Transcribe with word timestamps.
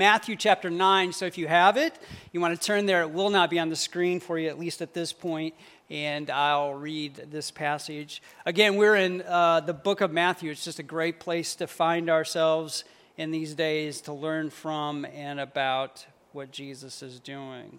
Matthew 0.00 0.34
chapter 0.34 0.70
9. 0.70 1.12
So 1.12 1.26
if 1.26 1.36
you 1.36 1.46
have 1.46 1.76
it, 1.76 1.92
you 2.32 2.40
want 2.40 2.58
to 2.58 2.66
turn 2.66 2.86
there. 2.86 3.02
It 3.02 3.10
will 3.10 3.28
not 3.28 3.50
be 3.50 3.58
on 3.58 3.68
the 3.68 3.76
screen 3.76 4.18
for 4.18 4.38
you, 4.38 4.48
at 4.48 4.58
least 4.58 4.80
at 4.80 4.94
this 4.94 5.12
point, 5.12 5.54
and 5.90 6.30
I'll 6.30 6.72
read 6.72 7.26
this 7.30 7.50
passage. 7.50 8.22
Again, 8.46 8.76
we're 8.76 8.96
in 8.96 9.20
uh, 9.20 9.60
the 9.60 9.74
book 9.74 10.00
of 10.00 10.10
Matthew. 10.10 10.52
It's 10.52 10.64
just 10.64 10.78
a 10.78 10.82
great 10.82 11.20
place 11.20 11.54
to 11.56 11.66
find 11.66 12.08
ourselves 12.08 12.84
in 13.18 13.30
these 13.30 13.52
days 13.52 14.00
to 14.00 14.14
learn 14.14 14.48
from 14.48 15.04
and 15.04 15.38
about 15.38 16.06
what 16.32 16.50
Jesus 16.50 17.02
is 17.02 17.20
doing. 17.20 17.78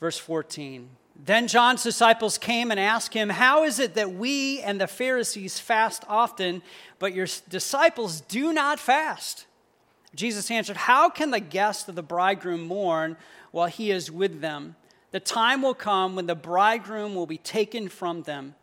Verse 0.00 0.18
14. 0.18 0.86
Then 1.16 1.48
John's 1.48 1.82
disciples 1.82 2.36
came 2.36 2.70
and 2.70 2.78
asked 2.78 3.14
him, 3.14 3.30
How 3.30 3.64
is 3.64 3.78
it 3.78 3.94
that 3.94 4.12
we 4.12 4.60
and 4.60 4.78
the 4.78 4.86
Pharisees 4.86 5.58
fast 5.58 6.04
often, 6.08 6.60
but 6.98 7.14
your 7.14 7.26
disciples 7.48 8.20
do 8.20 8.52
not 8.52 8.78
fast? 8.78 9.46
Jesus 10.14 10.50
answered, 10.50 10.76
How 10.76 11.08
can 11.08 11.30
the 11.30 11.40
guests 11.40 11.88
of 11.88 11.94
the 11.94 12.02
bridegroom 12.02 12.62
mourn 12.62 13.16
while 13.50 13.68
he 13.68 13.90
is 13.90 14.10
with 14.10 14.40
them? 14.40 14.76
The 15.10 15.20
time 15.20 15.62
will 15.62 15.74
come 15.74 16.16
when 16.16 16.26
the 16.26 16.34
bridegroom 16.34 17.14
will 17.14 17.26
be 17.26 17.38
taken 17.38 17.88
from 17.88 18.22
them. 18.22 18.54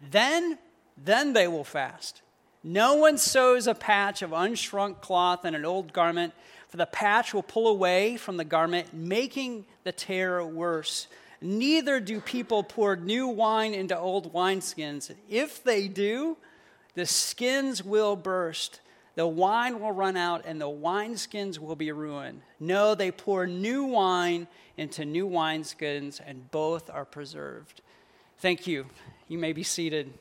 Then, 0.00 0.58
then 0.96 1.32
they 1.32 1.48
will 1.48 1.64
fast. 1.64 2.22
No 2.64 2.94
one 2.94 3.18
sews 3.18 3.66
a 3.66 3.74
patch 3.74 4.22
of 4.22 4.30
unshrunk 4.30 5.00
cloth 5.00 5.44
in 5.44 5.54
an 5.54 5.64
old 5.64 5.92
garment, 5.92 6.32
for 6.68 6.76
the 6.76 6.86
patch 6.86 7.34
will 7.34 7.42
pull 7.42 7.68
away 7.68 8.16
from 8.16 8.36
the 8.36 8.44
garment, 8.44 8.94
making 8.94 9.64
the 9.84 9.92
tear 9.92 10.44
worse. 10.44 11.08
Neither 11.40 11.98
do 11.98 12.20
people 12.20 12.62
pour 12.62 12.96
new 12.96 13.26
wine 13.26 13.74
into 13.74 13.98
old 13.98 14.32
wineskins. 14.32 15.12
If 15.28 15.64
they 15.64 15.88
do, 15.88 16.36
the 16.94 17.04
skins 17.04 17.82
will 17.82 18.14
burst 18.14 18.80
the 19.14 19.26
wine 19.26 19.80
will 19.80 19.92
run 19.92 20.16
out 20.16 20.42
and 20.46 20.60
the 20.60 20.68
wineskins 20.68 21.58
will 21.58 21.76
be 21.76 21.92
ruined. 21.92 22.40
No, 22.58 22.94
they 22.94 23.10
pour 23.10 23.46
new 23.46 23.84
wine 23.84 24.46
into 24.76 25.04
new 25.04 25.28
wineskins 25.28 26.20
and 26.24 26.50
both 26.50 26.88
are 26.88 27.04
preserved. 27.04 27.82
Thank 28.38 28.66
you. 28.66 28.86
You 29.28 29.38
may 29.38 29.52
be 29.52 29.62
seated. 29.62 30.12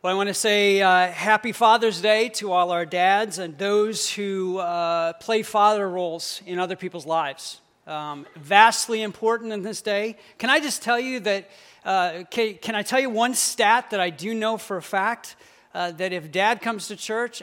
Well, 0.00 0.12
I 0.12 0.16
want 0.16 0.28
to 0.28 0.34
say 0.34 0.80
uh, 0.80 1.08
happy 1.08 1.50
Father's 1.50 2.00
Day 2.00 2.28
to 2.30 2.52
all 2.52 2.70
our 2.70 2.86
dads 2.86 3.38
and 3.40 3.58
those 3.58 4.08
who 4.08 4.58
uh, 4.58 5.14
play 5.14 5.42
father 5.42 5.90
roles 5.90 6.40
in 6.46 6.60
other 6.60 6.76
people's 6.76 7.04
lives. 7.04 7.60
Um, 7.88 8.26
vastly 8.36 9.00
important 9.00 9.50
in 9.50 9.62
this 9.62 9.80
day. 9.80 10.18
Can 10.36 10.50
I 10.50 10.60
just 10.60 10.82
tell 10.82 11.00
you 11.00 11.20
that 11.20 11.48
uh, 11.86 12.24
can, 12.30 12.56
can, 12.56 12.74
I 12.74 12.82
tell 12.82 13.00
you 13.00 13.08
one 13.08 13.32
stat 13.32 13.88
that 13.92 13.98
I 13.98 14.10
do 14.10 14.34
know 14.34 14.58
for 14.58 14.76
a 14.76 14.82
fact? 14.82 15.36
Uh, 15.72 15.92
that 15.92 16.12
if 16.12 16.30
dad 16.30 16.60
comes 16.60 16.88
to 16.88 16.96
church, 16.96 17.42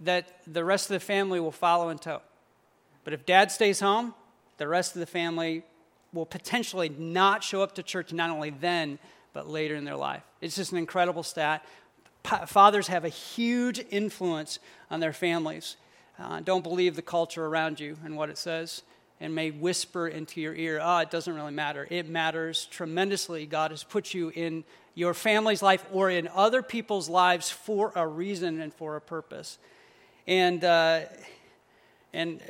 that 0.00 0.40
the 0.46 0.62
rest 0.62 0.90
of 0.90 0.94
the 0.94 1.00
family 1.00 1.40
will 1.40 1.52
follow 1.52 1.88
in 1.88 1.98
tow. 1.98 2.20
But 3.02 3.14
if 3.14 3.24
dad 3.24 3.50
stays 3.50 3.80
home, 3.80 4.12
the 4.58 4.68
rest 4.68 4.94
of 4.94 5.00
the 5.00 5.06
family 5.06 5.62
will 6.12 6.26
potentially 6.26 6.90
not 6.90 7.42
show 7.42 7.62
up 7.62 7.74
to 7.76 7.82
church 7.82 8.12
not 8.12 8.28
only 8.28 8.50
then, 8.50 8.98
but 9.32 9.48
later 9.48 9.74
in 9.74 9.86
their 9.86 9.96
life. 9.96 10.22
It's 10.42 10.56
just 10.56 10.70
an 10.72 10.76
incredible 10.76 11.22
stat. 11.22 11.64
Fathers 12.46 12.88
have 12.88 13.06
a 13.06 13.08
huge 13.08 13.82
influence 13.88 14.58
on 14.90 15.00
their 15.00 15.14
families. 15.14 15.76
Uh, 16.18 16.40
don't 16.40 16.62
believe 16.62 16.94
the 16.94 17.00
culture 17.00 17.46
around 17.46 17.80
you 17.80 17.96
and 18.04 18.18
what 18.18 18.28
it 18.28 18.36
says 18.36 18.82
and 19.20 19.34
may 19.34 19.50
whisper 19.50 20.06
into 20.06 20.40
your 20.40 20.54
ear, 20.54 20.78
ah, 20.80 20.98
oh, 20.98 21.00
it 21.00 21.10
doesn't 21.10 21.34
really 21.34 21.52
matter. 21.52 21.86
It 21.90 22.08
matters 22.08 22.66
tremendously. 22.66 23.46
God 23.46 23.70
has 23.72 23.82
put 23.82 24.14
you 24.14 24.30
in 24.30 24.64
your 24.94 25.14
family's 25.14 25.62
life 25.62 25.84
or 25.92 26.10
in 26.10 26.28
other 26.34 26.62
people's 26.62 27.08
lives 27.08 27.50
for 27.50 27.92
a 27.94 28.06
reason 28.06 28.60
and 28.60 28.72
for 28.72 28.96
a 28.96 29.00
purpose. 29.00 29.58
And, 30.26 30.62
uh, 30.62 31.02
and 32.12 32.40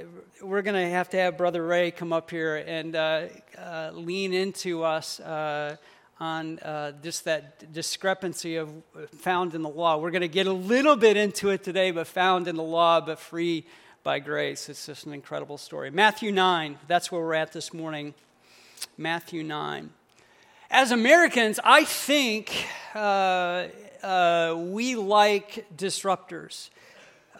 we're 0.42 0.62
going 0.62 0.74
to 0.74 0.90
have 0.90 1.10
to 1.10 1.16
have 1.16 1.38
Brother 1.38 1.64
Ray 1.64 1.90
come 1.90 2.12
up 2.12 2.30
here 2.30 2.56
and 2.56 2.96
uh, 2.96 3.26
uh, 3.56 3.90
lean 3.94 4.34
into 4.34 4.82
us 4.82 5.20
uh, 5.20 5.76
on 6.20 6.58
uh, 6.60 6.92
just 7.02 7.24
that 7.24 7.72
discrepancy 7.72 8.56
of 8.56 8.70
found 9.18 9.54
in 9.54 9.62
the 9.62 9.68
law. 9.68 9.96
We're 9.98 10.10
going 10.10 10.22
to 10.22 10.28
get 10.28 10.46
a 10.46 10.52
little 10.52 10.96
bit 10.96 11.16
into 11.16 11.50
it 11.50 11.62
today, 11.62 11.92
but 11.92 12.06
found 12.06 12.48
in 12.48 12.56
the 12.56 12.62
law, 12.62 13.00
but 13.00 13.18
free 13.18 13.64
by 14.02 14.18
grace. 14.18 14.68
It's 14.68 14.86
just 14.86 15.06
an 15.06 15.12
incredible 15.12 15.58
story. 15.58 15.90
Matthew 15.90 16.32
9, 16.32 16.78
that's 16.86 17.10
where 17.10 17.20
we're 17.20 17.34
at 17.34 17.52
this 17.52 17.72
morning. 17.72 18.14
Matthew 18.96 19.42
9. 19.42 19.90
As 20.70 20.92
Americans, 20.92 21.58
I 21.64 21.84
think 21.84 22.66
uh, 22.94 23.68
uh, 24.02 24.54
we 24.56 24.96
like 24.96 25.66
disruptors 25.76 26.70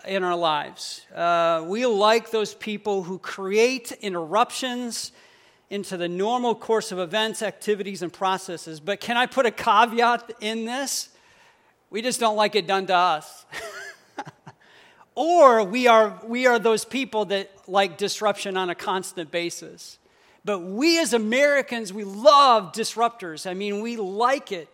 in 0.07 0.25
our 0.25 0.37
lives. 0.37 1.03
Uh, 1.15 1.65
we 1.67 1.87
like 1.87 2.31
those 2.31 2.55
people 2.55 3.03
who 3.03 3.19
create 3.19 3.93
interruptions 4.01 5.13
into 5.71 5.97
the 5.97 6.09
normal 6.09 6.55
course 6.55 6.93
of 6.93 6.99
events, 6.99 7.43
activities, 7.43 8.03
and 8.03 8.13
processes. 8.13 8.81
But 8.81 9.01
can 9.01 9.17
I 9.17 9.27
put 9.27 9.45
a 9.45 9.51
caveat 9.51 10.33
in 10.41 10.65
this? 10.65 11.11
We 11.91 12.03
just 12.03 12.21
don't 12.21 12.37
like 12.37 12.55
it 12.55 12.67
done 12.67 12.87
to 12.87 12.95
us. 12.95 13.47
Or 15.21 15.65
we 15.65 15.89
are, 15.89 16.17
we 16.25 16.47
are 16.47 16.61
those 16.61 16.85
people 16.85 17.25
that 17.25 17.51
like 17.67 17.99
disruption 17.99 18.57
on 18.57 18.71
a 18.71 18.75
constant 18.77 19.33
basis. 19.33 19.99
But 20.45 20.61
we 20.61 21.01
as 21.01 21.13
Americans, 21.13 21.93
we 21.93 22.05
love 22.05 22.71
disruptors. 22.71 23.45
I 23.45 23.55
mean, 23.55 23.81
we 23.81 23.97
like 23.97 24.53
it. 24.53 24.69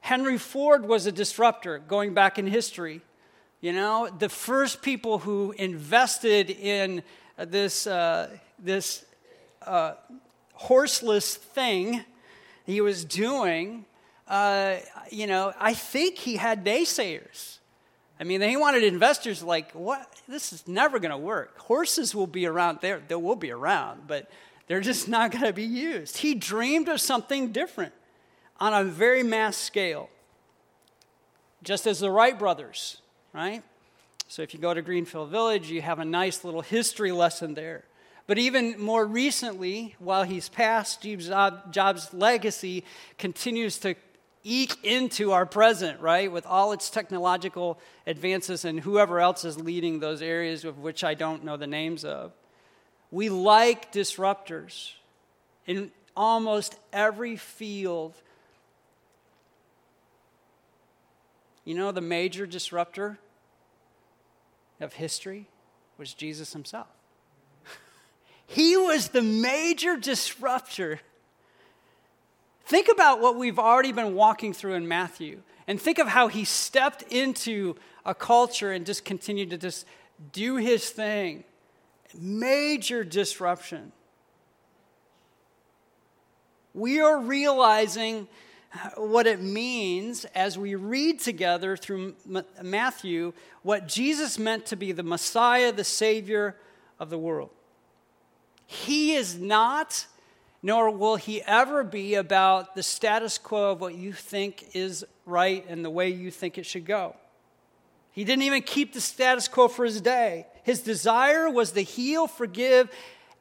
Henry 0.00 0.38
Ford 0.38 0.86
was 0.86 1.04
a 1.04 1.12
disruptor 1.12 1.80
going 1.80 2.14
back 2.14 2.38
in 2.38 2.46
history. 2.46 3.02
You 3.60 3.74
know, 3.74 4.08
the 4.08 4.30
first 4.30 4.80
people 4.80 5.18
who 5.18 5.54
invested 5.58 6.48
in 6.48 7.02
this, 7.36 7.86
uh, 7.86 8.30
this 8.58 9.04
uh, 9.66 9.96
horseless 10.54 11.34
thing 11.36 12.06
he 12.64 12.80
was 12.80 13.04
doing, 13.04 13.84
uh, 14.26 14.76
you 15.10 15.26
know, 15.26 15.52
I 15.60 15.74
think 15.74 16.16
he 16.16 16.36
had 16.36 16.64
naysayers. 16.64 17.58
I 18.20 18.24
mean, 18.24 18.38
they 18.38 18.54
wanted 18.54 18.84
investors 18.84 19.42
like, 19.42 19.72
what? 19.72 20.20
This 20.28 20.52
is 20.52 20.68
never 20.68 20.98
going 20.98 21.10
to 21.10 21.16
work. 21.16 21.58
Horses 21.58 22.14
will 22.14 22.26
be 22.26 22.44
around 22.44 22.80
there. 22.82 23.00
They 23.08 23.14
will 23.14 23.34
be 23.34 23.50
around, 23.50 24.02
but 24.06 24.30
they're 24.66 24.82
just 24.82 25.08
not 25.08 25.30
going 25.30 25.46
to 25.46 25.54
be 25.54 25.64
used. 25.64 26.18
He 26.18 26.34
dreamed 26.34 26.88
of 26.88 27.00
something 27.00 27.50
different 27.50 27.94
on 28.60 28.74
a 28.74 28.84
very 28.84 29.22
mass 29.22 29.56
scale, 29.56 30.10
just 31.62 31.86
as 31.86 32.00
the 32.00 32.10
Wright 32.10 32.38
brothers, 32.38 33.00
right? 33.32 33.62
So 34.28 34.42
if 34.42 34.52
you 34.52 34.60
go 34.60 34.74
to 34.74 34.82
Greenfield 34.82 35.30
Village, 35.30 35.70
you 35.70 35.80
have 35.80 35.98
a 35.98 36.04
nice 36.04 36.44
little 36.44 36.60
history 36.60 37.12
lesson 37.12 37.54
there. 37.54 37.84
But 38.26 38.38
even 38.38 38.78
more 38.78 39.06
recently, 39.06 39.96
while 39.98 40.24
he's 40.24 40.48
passed, 40.48 41.04
uh, 41.06 41.50
Jobs' 41.70 42.12
legacy 42.12 42.84
continues 43.18 43.78
to 43.78 43.96
eke 44.42 44.82
into 44.84 45.32
our 45.32 45.44
present, 45.44 46.00
right, 46.00 46.30
with 46.30 46.46
all 46.46 46.72
its 46.72 46.90
technological 46.90 47.78
advances 48.06 48.64
and 48.64 48.80
whoever 48.80 49.20
else 49.20 49.44
is 49.44 49.58
leading 49.58 50.00
those 50.00 50.22
areas 50.22 50.64
of 50.64 50.78
which 50.78 51.04
I 51.04 51.14
don't 51.14 51.44
know 51.44 51.56
the 51.56 51.66
names 51.66 52.04
of. 52.04 52.32
We 53.10 53.28
like 53.28 53.92
disruptors 53.92 54.92
in 55.66 55.90
almost 56.16 56.76
every 56.92 57.36
field. 57.36 58.14
You 61.64 61.74
know, 61.74 61.92
the 61.92 62.00
major 62.00 62.46
disruptor 62.46 63.18
of 64.80 64.94
history 64.94 65.48
was 65.98 66.14
Jesus 66.14 66.52
himself. 66.52 66.88
he 68.46 68.76
was 68.76 69.08
the 69.08 69.22
major 69.22 69.96
disruptor 69.96 71.00
Think 72.70 72.86
about 72.88 73.20
what 73.20 73.34
we've 73.34 73.58
already 73.58 73.90
been 73.90 74.14
walking 74.14 74.52
through 74.52 74.74
in 74.74 74.86
Matthew 74.86 75.42
and 75.66 75.80
think 75.80 75.98
of 75.98 76.06
how 76.06 76.28
he 76.28 76.44
stepped 76.44 77.02
into 77.10 77.74
a 78.06 78.14
culture 78.14 78.70
and 78.70 78.86
just 78.86 79.04
continued 79.04 79.50
to 79.50 79.58
just 79.58 79.84
do 80.30 80.54
his 80.54 80.88
thing. 80.88 81.42
Major 82.14 83.02
disruption. 83.02 83.90
We 86.72 87.00
are 87.00 87.18
realizing 87.18 88.28
what 88.96 89.26
it 89.26 89.40
means 89.40 90.24
as 90.26 90.56
we 90.56 90.76
read 90.76 91.18
together 91.18 91.76
through 91.76 92.14
Matthew 92.62 93.32
what 93.62 93.88
Jesus 93.88 94.38
meant 94.38 94.66
to 94.66 94.76
be 94.76 94.92
the 94.92 95.02
Messiah, 95.02 95.72
the 95.72 95.82
Savior 95.82 96.54
of 97.00 97.10
the 97.10 97.18
world. 97.18 97.50
He 98.64 99.14
is 99.14 99.36
not 99.36 100.06
nor 100.62 100.90
will 100.90 101.16
he 101.16 101.42
ever 101.42 101.82
be 101.82 102.14
about 102.14 102.74
the 102.74 102.82
status 102.82 103.38
quo 103.38 103.72
of 103.72 103.80
what 103.80 103.94
you 103.94 104.12
think 104.12 104.64
is 104.74 105.04
right 105.24 105.64
and 105.68 105.84
the 105.84 105.90
way 105.90 106.08
you 106.08 106.30
think 106.30 106.58
it 106.58 106.66
should 106.66 106.84
go. 106.84 107.16
He 108.12 108.24
didn't 108.24 108.42
even 108.42 108.62
keep 108.62 108.92
the 108.92 109.00
status 109.00 109.48
quo 109.48 109.68
for 109.68 109.84
his 109.84 110.00
day. 110.00 110.46
His 110.64 110.80
desire 110.80 111.48
was 111.48 111.72
to 111.72 111.80
heal, 111.80 112.26
forgive, 112.26 112.90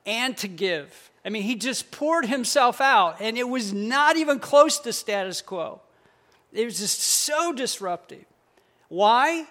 and 0.05 0.37
to 0.37 0.47
give. 0.47 1.11
I 1.25 1.29
mean, 1.29 1.43
he 1.43 1.55
just 1.55 1.91
poured 1.91 2.25
himself 2.25 2.79
out, 2.79 3.17
and 3.19 3.37
it 3.37 3.47
was 3.47 3.73
not 3.73 4.15
even 4.15 4.39
close 4.39 4.79
to 4.79 4.93
status 4.93 5.41
quo. 5.41 5.81
It 6.53 6.65
was 6.65 6.79
just 6.79 7.01
so 7.01 7.53
disruptive. 7.53 8.25
Why? 8.87 9.45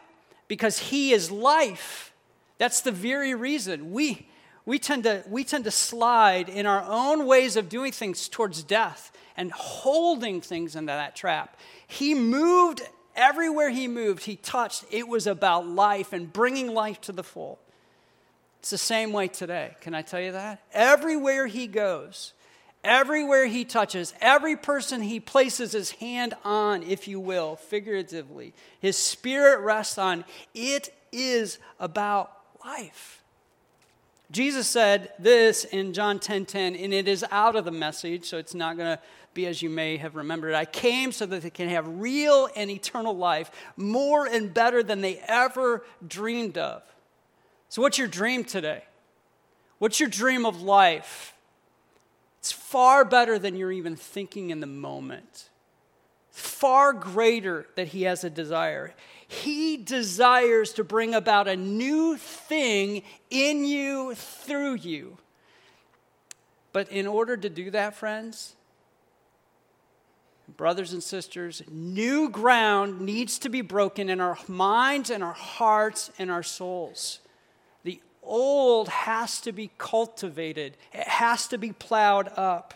Because 0.48 0.78
He 0.78 1.12
is 1.12 1.30
life. 1.30 2.12
That's 2.58 2.80
the 2.80 2.90
very 2.90 3.34
reason. 3.34 3.92
We, 3.92 4.26
we, 4.68 4.78
tend 4.78 5.04
to, 5.04 5.24
we 5.30 5.44
tend 5.44 5.64
to 5.64 5.70
slide 5.70 6.50
in 6.50 6.66
our 6.66 6.84
own 6.86 7.24
ways 7.24 7.56
of 7.56 7.70
doing 7.70 7.90
things 7.90 8.28
towards 8.28 8.62
death 8.62 9.10
and 9.34 9.50
holding 9.50 10.42
things 10.42 10.76
into 10.76 10.88
that 10.88 11.16
trap. 11.16 11.56
He 11.86 12.12
moved 12.12 12.82
everywhere 13.16 13.70
he 13.70 13.88
moved, 13.88 14.24
he 14.24 14.36
touched, 14.36 14.84
it 14.90 15.08
was 15.08 15.26
about 15.26 15.66
life 15.66 16.12
and 16.12 16.30
bringing 16.30 16.74
life 16.74 17.00
to 17.00 17.12
the 17.12 17.24
full. 17.24 17.58
It's 18.58 18.68
the 18.68 18.76
same 18.76 19.10
way 19.10 19.28
today. 19.28 19.74
Can 19.80 19.94
I 19.94 20.02
tell 20.02 20.20
you 20.20 20.32
that? 20.32 20.60
Everywhere 20.74 21.46
he 21.46 21.66
goes, 21.66 22.34
everywhere 22.84 23.46
he 23.46 23.64
touches, 23.64 24.12
every 24.20 24.54
person 24.54 25.00
he 25.00 25.18
places 25.18 25.72
his 25.72 25.92
hand 25.92 26.34
on, 26.44 26.82
if 26.82 27.08
you 27.08 27.20
will, 27.20 27.56
figuratively, 27.56 28.52
his 28.80 28.98
spirit 28.98 29.60
rests 29.60 29.96
on, 29.96 30.26
it 30.54 30.94
is 31.10 31.58
about 31.80 32.30
life. 32.62 33.17
Jesus 34.30 34.68
said 34.68 35.12
this 35.18 35.64
in 35.64 35.94
John 35.94 36.18
10:10, 36.18 36.20
10, 36.20 36.46
10, 36.46 36.76
and 36.76 36.92
it 36.92 37.08
is 37.08 37.24
out 37.30 37.56
of 37.56 37.64
the 37.64 37.70
message, 37.70 38.26
so 38.26 38.36
it's 38.36 38.54
not 38.54 38.76
going 38.76 38.96
to 38.96 39.02
be 39.32 39.46
as 39.46 39.62
you 39.62 39.70
may 39.70 39.96
have 39.96 40.16
remembered. 40.16 40.54
I 40.54 40.66
came 40.66 41.12
so 41.12 41.24
that 41.26 41.42
they 41.42 41.50
can 41.50 41.68
have 41.68 41.86
real 42.00 42.48
and 42.54 42.70
eternal 42.70 43.16
life, 43.16 43.50
more 43.76 44.26
and 44.26 44.52
better 44.52 44.82
than 44.82 45.00
they 45.00 45.18
ever 45.26 45.84
dreamed 46.06 46.58
of. 46.58 46.82
So, 47.70 47.80
what's 47.80 47.98
your 47.98 48.08
dream 48.08 48.44
today? 48.44 48.84
What's 49.78 50.00
your 50.00 50.08
dream 50.08 50.44
of 50.44 50.60
life? 50.60 51.34
It's 52.40 52.52
far 52.52 53.04
better 53.04 53.38
than 53.38 53.56
you're 53.56 53.72
even 53.72 53.96
thinking 53.96 54.50
in 54.50 54.60
the 54.60 54.66
moment. 54.66 55.48
Far 56.30 56.92
greater 56.92 57.66
that 57.76 57.88
he 57.88 58.02
has 58.02 58.24
a 58.24 58.30
desire. 58.30 58.94
He 59.28 59.76
desires 59.76 60.72
to 60.72 60.84
bring 60.84 61.14
about 61.14 61.48
a 61.48 61.56
new 61.56 62.16
thing 62.16 63.02
in 63.28 63.64
you, 63.66 64.14
through 64.14 64.76
you. 64.76 65.18
But 66.72 66.90
in 66.90 67.06
order 67.06 67.36
to 67.36 67.50
do 67.50 67.70
that, 67.70 67.94
friends, 67.94 68.56
brothers 70.56 70.94
and 70.94 71.02
sisters, 71.02 71.62
new 71.70 72.30
ground 72.30 73.02
needs 73.02 73.38
to 73.40 73.50
be 73.50 73.60
broken 73.60 74.08
in 74.08 74.18
our 74.20 74.38
minds 74.48 75.10
and 75.10 75.22
our 75.22 75.34
hearts 75.34 76.10
and 76.18 76.30
our 76.30 76.42
souls 76.42 77.20
The 77.84 78.00
old 78.22 78.88
has 78.88 79.40
to 79.42 79.52
be 79.52 79.70
cultivated, 79.76 80.76
it 80.92 81.06
has 81.06 81.48
to 81.48 81.58
be 81.58 81.72
plowed 81.72 82.30
up. 82.36 82.74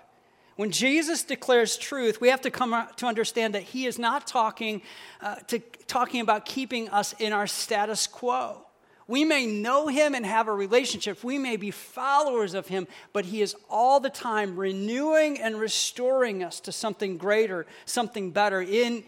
When 0.56 0.70
Jesus 0.70 1.22
declares 1.22 1.76
truth, 1.76 2.20
we 2.20 2.28
have 2.28 2.42
to 2.42 2.50
come 2.50 2.86
to 2.96 3.06
understand 3.06 3.54
that 3.54 3.62
he 3.62 3.86
is 3.86 3.98
not 3.98 4.26
talking, 4.26 4.82
uh, 5.20 5.36
to, 5.48 5.58
talking 5.86 6.20
about 6.20 6.44
keeping 6.44 6.88
us 6.90 7.14
in 7.18 7.32
our 7.32 7.46
status 7.46 8.06
quo. 8.06 8.66
We 9.08 9.24
may 9.24 9.46
know 9.46 9.88
him 9.88 10.14
and 10.14 10.24
have 10.24 10.48
a 10.48 10.52
relationship. 10.52 11.24
We 11.24 11.36
may 11.38 11.56
be 11.56 11.70
followers 11.70 12.54
of 12.54 12.68
him, 12.68 12.86
but 13.12 13.24
he 13.24 13.42
is 13.42 13.56
all 13.68 13.98
the 13.98 14.10
time 14.10 14.56
renewing 14.56 15.40
and 15.40 15.58
restoring 15.58 16.44
us 16.44 16.60
to 16.60 16.72
something 16.72 17.18
greater, 17.18 17.66
something 17.84 18.30
better. 18.30 18.60
In, 18.60 19.04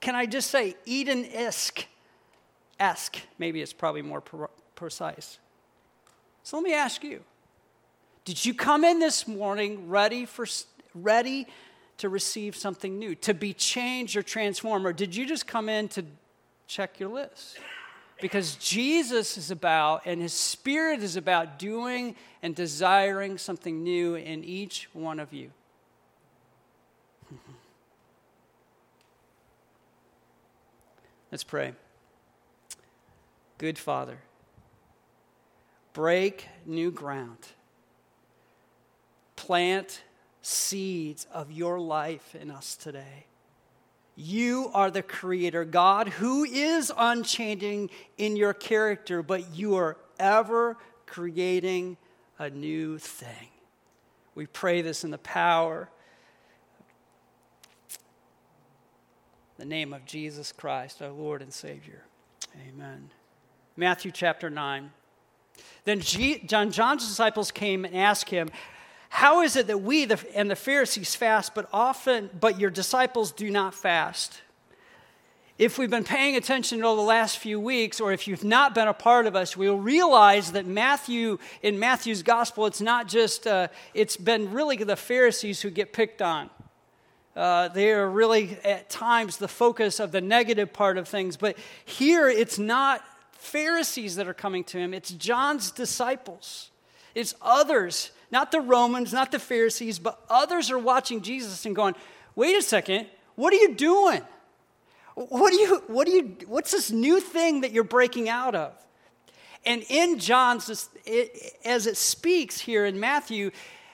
can 0.00 0.14
I 0.14 0.26
just 0.26 0.50
say, 0.50 0.76
Eden 0.84 1.26
esque, 1.32 1.86
esque, 2.78 3.18
maybe 3.38 3.62
it's 3.62 3.72
probably 3.72 4.02
more 4.02 4.22
precise. 4.74 5.38
So 6.42 6.56
let 6.56 6.64
me 6.64 6.74
ask 6.74 7.04
you 7.04 7.22
Did 8.30 8.44
you 8.44 8.54
come 8.54 8.84
in 8.84 9.00
this 9.00 9.26
morning 9.26 9.88
ready, 9.88 10.24
for, 10.24 10.46
ready 10.94 11.48
to 11.96 12.08
receive 12.08 12.54
something 12.54 12.96
new, 12.96 13.16
to 13.16 13.34
be 13.34 13.52
changed 13.52 14.14
or 14.14 14.22
transformed? 14.22 14.86
Or 14.86 14.92
did 14.92 15.16
you 15.16 15.26
just 15.26 15.48
come 15.48 15.68
in 15.68 15.88
to 15.88 16.04
check 16.68 17.00
your 17.00 17.08
list? 17.08 17.58
Because 18.20 18.54
Jesus 18.54 19.36
is 19.36 19.50
about, 19.50 20.02
and 20.04 20.22
His 20.22 20.32
Spirit 20.32 21.02
is 21.02 21.16
about 21.16 21.58
doing 21.58 22.14
and 22.40 22.54
desiring 22.54 23.36
something 23.36 23.82
new 23.82 24.14
in 24.14 24.44
each 24.44 24.88
one 24.92 25.18
of 25.18 25.32
you. 25.32 25.50
Let's 31.32 31.42
pray. 31.42 31.72
Good 33.58 33.76
Father 33.76 34.18
break 35.92 36.46
new 36.66 36.90
ground, 36.90 37.38
plant 39.46 40.02
seeds 40.42 41.26
of 41.32 41.50
your 41.50 41.80
life 41.80 42.34
in 42.34 42.50
us 42.50 42.76
today. 42.76 43.24
You 44.14 44.70
are 44.74 44.90
the 44.90 45.02
creator, 45.02 45.64
God, 45.64 46.08
who 46.08 46.44
is 46.44 46.92
unchanging 46.94 47.88
in 48.18 48.36
your 48.36 48.52
character, 48.52 49.22
but 49.22 49.54
you 49.54 49.76
are 49.76 49.96
ever 50.18 50.76
creating 51.06 51.96
a 52.38 52.50
new 52.50 52.98
thing. 52.98 53.48
We 54.34 54.46
pray 54.46 54.82
this 54.82 55.04
in 55.04 55.10
the 55.10 55.18
power, 55.18 55.88
the 59.56 59.64
name 59.64 59.94
of 59.94 60.04
Jesus 60.04 60.52
Christ, 60.52 61.00
our 61.00 61.08
Lord 61.08 61.40
and 61.40 61.52
Savior. 61.52 62.04
Amen. 62.68 63.10
Matthew 63.74 64.10
chapter 64.10 64.50
9. 64.50 64.90
Then 65.84 66.00
John, 66.00 66.70
John's 66.70 67.08
disciples 67.08 67.50
came 67.50 67.86
and 67.86 67.96
asked 67.96 68.28
him, 68.28 68.50
How 69.10 69.42
is 69.42 69.56
it 69.56 69.66
that 69.66 69.82
we 69.82 70.04
the, 70.04 70.24
and 70.34 70.48
the 70.48 70.56
Pharisees 70.56 71.16
fast, 71.16 71.52
but 71.52 71.68
often, 71.72 72.30
but 72.38 72.60
your 72.60 72.70
disciples 72.70 73.32
do 73.32 73.50
not 73.50 73.74
fast? 73.74 74.40
If 75.58 75.78
we've 75.78 75.90
been 75.90 76.04
paying 76.04 76.36
attention 76.36 76.82
over 76.84 76.96
the 76.96 77.06
last 77.06 77.38
few 77.38 77.60
weeks, 77.60 78.00
or 78.00 78.12
if 78.12 78.28
you've 78.28 78.44
not 78.44 78.74
been 78.74 78.86
a 78.88 78.94
part 78.94 79.26
of 79.26 79.34
us, 79.34 79.56
we'll 79.56 79.76
realize 79.76 80.52
that 80.52 80.64
Matthew, 80.64 81.38
in 81.60 81.78
Matthew's 81.78 82.22
gospel, 82.22 82.66
it's 82.66 82.80
not 82.80 83.08
just, 83.08 83.48
uh, 83.48 83.66
it's 83.94 84.16
been 84.16 84.52
really 84.52 84.76
the 84.76 84.96
Pharisees 84.96 85.60
who 85.60 85.70
get 85.70 85.92
picked 85.92 86.22
on. 86.22 86.48
Uh, 87.34 87.66
they 87.68 87.90
are 87.90 88.08
really 88.08 88.56
at 88.64 88.88
times 88.88 89.38
the 89.38 89.48
focus 89.48 89.98
of 89.98 90.12
the 90.12 90.20
negative 90.20 90.72
part 90.72 90.96
of 90.96 91.08
things, 91.08 91.36
but 91.36 91.58
here 91.84 92.28
it's 92.28 92.60
not 92.60 93.02
Pharisees 93.32 94.16
that 94.16 94.28
are 94.28 94.34
coming 94.34 94.62
to 94.64 94.78
him, 94.78 94.94
it's 94.94 95.10
John's 95.10 95.72
disciples. 95.72 96.70
It's 97.14 97.34
others, 97.42 98.12
not 98.30 98.52
the 98.52 98.60
Romans, 98.60 99.12
not 99.12 99.32
the 99.32 99.38
Pharisees, 99.38 99.98
but 99.98 100.24
others 100.28 100.70
are 100.70 100.78
watching 100.78 101.20
Jesus 101.20 101.66
and 101.66 101.74
going, 101.74 101.94
wait 102.34 102.56
a 102.56 102.62
second, 102.62 103.06
what 103.34 103.52
are 103.52 103.56
you 103.56 103.74
doing? 103.74 104.22
What, 105.14 105.52
are 105.52 105.56
you, 105.56 105.82
what 105.86 106.08
are 106.08 106.12
you, 106.12 106.36
what's 106.46 106.70
this 106.70 106.90
new 106.90 107.20
thing 107.20 107.62
that 107.62 107.72
you're 107.72 107.84
breaking 107.84 108.28
out 108.28 108.54
of? 108.54 108.72
And 109.66 109.84
in 109.88 110.18
John's, 110.18 110.88
as 111.64 111.86
it 111.86 111.96
speaks 111.96 112.60
here 112.60 112.86
in 112.86 112.98
Matthew, 112.98 113.50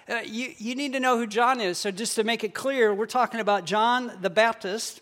uh, 0.08 0.20
you, 0.24 0.52
you 0.58 0.76
need 0.76 0.92
to 0.92 1.00
know 1.00 1.18
who 1.18 1.26
John 1.26 1.60
is. 1.60 1.78
So, 1.78 1.90
just 1.90 2.14
to 2.14 2.22
make 2.22 2.44
it 2.44 2.54
clear, 2.54 2.94
we're 2.94 3.06
talking 3.06 3.40
about 3.40 3.64
John 3.64 4.12
the 4.20 4.30
Baptist, 4.30 5.00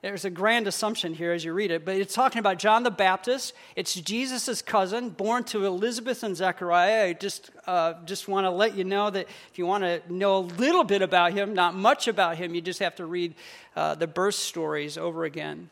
there's 0.00 0.24
a 0.24 0.30
grand 0.30 0.68
assumption 0.68 1.12
here 1.12 1.32
as 1.32 1.44
you 1.44 1.52
read 1.52 1.72
it, 1.72 1.84
but 1.84 1.96
it's 1.96 2.14
talking 2.14 2.38
about 2.38 2.58
John 2.58 2.84
the 2.84 2.90
Baptist. 2.90 3.52
It's 3.74 3.94
Jesus' 3.94 4.62
cousin, 4.62 5.10
born 5.10 5.42
to 5.44 5.66
Elizabeth 5.66 6.22
and 6.22 6.36
Zechariah. 6.36 7.08
I 7.08 7.12
just, 7.14 7.50
uh, 7.66 7.94
just 8.04 8.28
want 8.28 8.44
to 8.44 8.50
let 8.50 8.76
you 8.76 8.84
know 8.84 9.10
that 9.10 9.26
if 9.50 9.58
you 9.58 9.66
want 9.66 9.82
to 9.82 10.00
know 10.08 10.36
a 10.36 10.46
little 10.56 10.84
bit 10.84 11.02
about 11.02 11.32
him, 11.32 11.52
not 11.52 11.74
much 11.74 12.06
about 12.06 12.36
him, 12.36 12.54
you 12.54 12.60
just 12.60 12.78
have 12.78 12.94
to 12.96 13.06
read 13.06 13.34
uh, 13.74 13.96
the 13.96 14.06
birth 14.06 14.36
stories 14.36 14.96
over 14.96 15.24
again. 15.24 15.68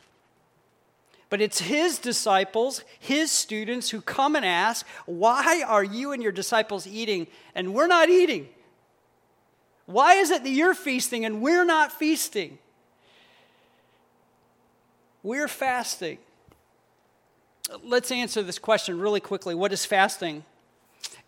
But 1.30 1.40
it's 1.40 1.60
his 1.60 1.98
disciples, 1.98 2.82
his 2.98 3.30
students, 3.30 3.90
who 3.90 4.00
come 4.00 4.34
and 4.34 4.44
ask, 4.44 4.84
Why 5.06 5.62
are 5.66 5.84
you 5.84 6.10
and 6.10 6.22
your 6.22 6.32
disciples 6.32 6.86
eating 6.86 7.28
and 7.54 7.74
we're 7.74 7.88
not 7.88 8.08
eating? 8.08 8.48
Why 9.86 10.14
is 10.14 10.30
it 10.30 10.42
that 10.42 10.50
you're 10.50 10.74
feasting 10.74 11.24
and 11.24 11.40
we're 11.40 11.64
not 11.64 11.92
feasting? 11.92 12.58
We're 15.26 15.48
fasting. 15.48 16.18
Let's 17.82 18.12
answer 18.12 18.44
this 18.44 18.60
question 18.60 19.00
really 19.00 19.18
quickly. 19.18 19.56
What 19.56 19.72
is 19.72 19.84
fasting? 19.84 20.44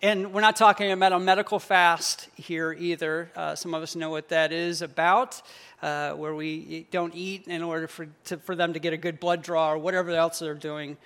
And 0.01 0.33
we're 0.33 0.41
not 0.41 0.55
talking 0.55 0.93
about 0.93 1.13
a 1.13 1.19
medical 1.19 1.59
fast 1.59 2.29
here 2.37 2.73
either. 2.73 3.29
Uh, 3.35 3.57
some 3.57 3.75
of 3.75 3.83
us 3.83 3.97
know 3.97 4.11
what 4.11 4.29
that 4.29 4.53
is 4.53 4.83
about, 4.83 5.43
uh, 5.83 6.13
where 6.13 6.33
we 6.33 6.87
don't 6.93 7.13
eat 7.13 7.49
in 7.49 7.61
order 7.61 7.89
for, 7.89 8.07
to, 8.27 8.37
for 8.37 8.55
them 8.55 8.73
to 8.75 8.79
get 8.79 8.93
a 8.93 8.97
good 8.97 9.19
blood 9.19 9.43
draw 9.43 9.73
or 9.73 9.79
whatever 9.79 10.11
else 10.11 10.39
they're 10.39 10.55
doing 10.55 10.97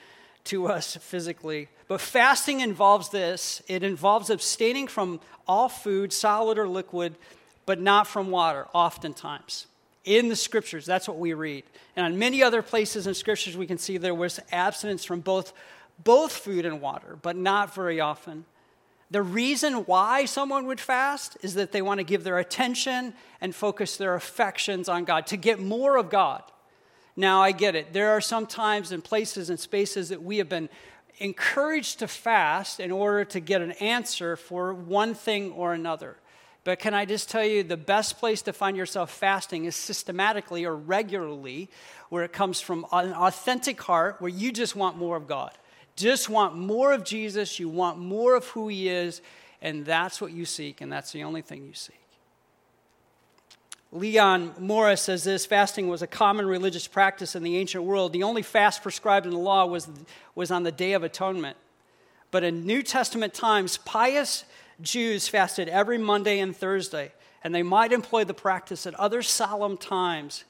to 0.45 0.67
us 0.67 0.95
physically. 0.97 1.69
But 1.89 2.03
fasting 2.03 2.61
involves 2.61 3.09
this 3.09 3.63
it 3.69 3.83
involves 3.83 4.29
abstaining 4.29 4.87
from 4.87 5.21
all 5.49 5.71
food, 5.71 6.13
solid 6.13 6.59
or 6.59 6.69
liquid, 6.69 7.15
but 7.65 7.81
not 7.81 8.07
from 8.07 8.31
water, 8.31 8.67
oftentimes 8.75 9.67
in 10.05 10.29
the 10.29 10.37
scriptures. 10.37 10.85
That's 10.85 11.09
what 11.09 11.19
we 11.19 11.33
read. 11.35 11.65
And 11.97 12.05
on 12.05 12.19
many 12.19 12.43
other 12.43 12.63
places 12.63 13.07
in 13.07 13.15
scriptures, 13.15 13.57
we 13.57 13.67
can 13.67 13.79
see 13.79 13.99
there 13.99 14.15
was 14.15 14.41
abstinence 14.51 15.05
from 15.05 15.21
both, 15.21 15.53
both 16.03 16.33
food 16.33 16.65
and 16.65 16.81
water, 16.81 17.19
but 17.23 17.37
not 17.37 17.75
very 17.75 18.01
often. 18.01 18.45
The 19.11 19.23
reason 19.23 19.85
why 19.85 20.25
someone 20.25 20.67
would 20.67 20.81
fast 20.81 21.37
is 21.43 21.55
that 21.55 21.71
they 21.71 21.83
want 21.83 21.99
to 21.99 22.05
give 22.05 22.25
their 22.25 22.39
attention 22.39 23.13
and 23.41 23.55
focus 23.55 23.97
their 23.97 24.15
affections 24.15 24.89
on 24.89 25.05
God, 25.05 25.27
to 25.29 25.37
get 25.37 25.61
more 25.61 25.99
of 25.99 26.09
God. 26.09 26.43
Now, 27.15 27.43
I 27.43 27.53
get 27.53 27.75
it. 27.75 27.93
There 27.93 28.11
are 28.11 28.23
some 28.23 28.47
times 28.47 28.91
and 28.91 29.05
places 29.05 29.51
and 29.51 29.61
spaces 29.61 30.09
that 30.09 30.23
we 30.23 30.39
have 30.39 30.49
been 30.49 30.71
encouraged 31.19 31.99
to 31.99 32.09
fast 32.09 32.81
in 32.81 32.91
order 32.91 33.25
to 33.27 33.39
get 33.39 33.61
an 33.61 33.73
answer 33.73 34.35
for 34.35 34.73
one 34.73 35.15
thing 35.15 35.53
or 35.53 35.75
another. 35.75 36.17
But 36.65 36.79
can 36.79 36.95
I 36.95 37.05
just 37.05 37.29
tell 37.29 37.45
you, 37.45 37.63
the 37.65 37.77
best 37.77 38.19
place 38.19 38.43
to 38.43 38.53
find 38.53 38.77
yourself 38.77 39.11
fasting 39.11 39.65
is 39.65 39.75
systematically 39.75 40.65
or 40.65 40.77
regularly, 40.77 41.69
where 42.09 42.23
it 42.23 42.33
comes 42.33 42.61
from 42.61 42.87
an 42.93 43.13
authentic 43.13 43.81
heart, 43.83 44.17
where 44.21 44.29
you 44.29 44.53
just 44.53 44.77
want 44.77 44.97
more 44.97 45.17
of 45.17 45.27
God. 45.27 45.53
Just 45.97 46.29
want 46.29 46.57
more 46.57 46.93
of 46.93 47.05
Jesus, 47.05 47.59
you 47.59 47.69
want 47.69 47.99
more 47.99 48.37
of 48.37 48.47
who 48.49 48.69
He 48.69 48.89
is, 48.89 49.23
and 49.61 49.85
that's 49.85 50.21
what 50.21 50.33
you 50.33 50.45
seek, 50.45 50.81
and 50.81 50.91
that's 50.91 51.13
the 51.13 51.25
only 51.25 51.43
thing 51.43 51.65
you 51.65 51.75
seek. 51.75 51.97
Leon 53.91 54.55
Morris 54.59 55.03
says 55.03 55.23
this 55.23 55.45
fasting 55.45 55.89
was 55.89 56.01
a 56.01 56.07
common 56.07 56.47
religious 56.47 56.87
practice 56.87 57.37
in 57.37 57.43
the 57.43 57.59
ancient 57.59 57.85
world. 57.85 58.15
The 58.15 58.23
only 58.23 58.41
fast 58.41 58.83
prescribed 58.83 59.27
in 59.27 59.33
the 59.33 59.39
law 59.39 59.67
was, 59.67 59.89
was 60.35 60.51
on 60.51 60.63
the 60.63 60.73
Day 60.73 60.95
of 60.95 61.03
Atonement. 61.03 61.59
But 62.31 62.43
in 62.43 62.65
New 62.65 62.83
Testament 62.83 63.35
times, 63.35 63.77
pious 63.77 64.45
Jews 64.83 65.29
fasted 65.29 65.69
every 65.69 65.99
Monday 65.99 66.39
and 66.41 66.57
Thursday, 66.57 67.13
and 67.43 67.55
they 67.55 67.63
might 67.63 67.93
employ 67.93 68.25
the 68.25 68.35
practice 68.35 68.87
at 68.87 68.95
other 68.95 69.23
solemn 69.23 69.77
times. 69.77 70.45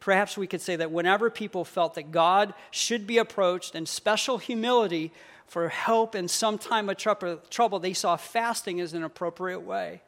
Perhaps 0.00 0.36
we 0.36 0.46
could 0.46 0.60
say 0.60 0.76
that 0.76 0.90
whenever 0.90 1.30
people 1.30 1.64
felt 1.64 1.94
that 1.94 2.10
God 2.10 2.54
should 2.70 3.06
be 3.06 3.18
approached 3.18 3.74
in 3.74 3.86
special 3.86 4.38
humility 4.38 5.12
for 5.46 5.68
help 5.68 6.14
in 6.14 6.28
some 6.28 6.58
time 6.58 6.88
of 6.88 6.96
trouble, 6.96 7.78
they 7.78 7.92
saw 7.92 8.16
fasting 8.16 8.80
as 8.80 8.94
an 8.94 9.04
appropriate 9.04 9.60
way 9.60 10.02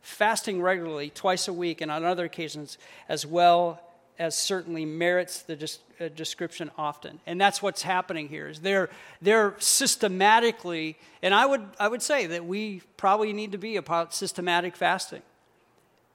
fasting 0.00 0.62
regularly 0.62 1.10
twice 1.10 1.48
a 1.48 1.52
week 1.52 1.80
and 1.80 1.90
on 1.90 2.04
other 2.04 2.24
occasions 2.24 2.78
as 3.08 3.26
well 3.26 3.80
as 4.18 4.36
certainly 4.36 4.84
merits 4.84 5.42
the 5.42 5.78
uh, 6.00 6.08
description 6.08 6.70
often 6.76 7.20
and 7.26 7.40
that's 7.40 7.62
what's 7.62 7.82
happening 7.82 8.28
here 8.28 8.48
is 8.48 8.60
they're 8.60 8.88
they're 9.22 9.54
systematically 9.58 10.96
and 11.22 11.34
i 11.34 11.46
would 11.46 11.64
i 11.78 11.88
would 11.88 12.02
say 12.02 12.26
that 12.26 12.44
we 12.44 12.82
probably 12.96 13.32
need 13.32 13.52
to 13.52 13.58
be 13.58 13.76
about 13.76 14.14
systematic 14.14 14.76
fasting 14.76 15.22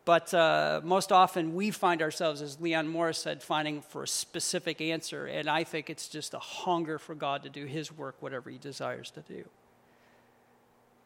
but 0.06 0.34
uh, 0.34 0.82
most 0.84 1.14
often 1.14 1.56
we 1.56 1.72
find 1.72 2.02
ourselves 2.02 2.42
as 2.42 2.60
leon 2.60 2.88
morris 2.88 3.20
said 3.20 3.42
finding 3.42 3.82
for 3.82 4.04
a 4.04 4.08
specific 4.08 4.82
answer 4.82 5.26
and 5.26 5.50
i 5.50 5.64
think 5.64 5.90
it's 5.90 6.08
just 6.08 6.34
a 6.34 6.40
hunger 6.40 7.00
for 7.00 7.16
god 7.16 7.44
to 7.44 7.50
do 7.50 7.66
his 7.66 7.92
work 7.92 8.16
whatever 8.20 8.50
he 8.50 8.58
desires 8.58 9.12
to 9.12 9.22
do 9.22 9.44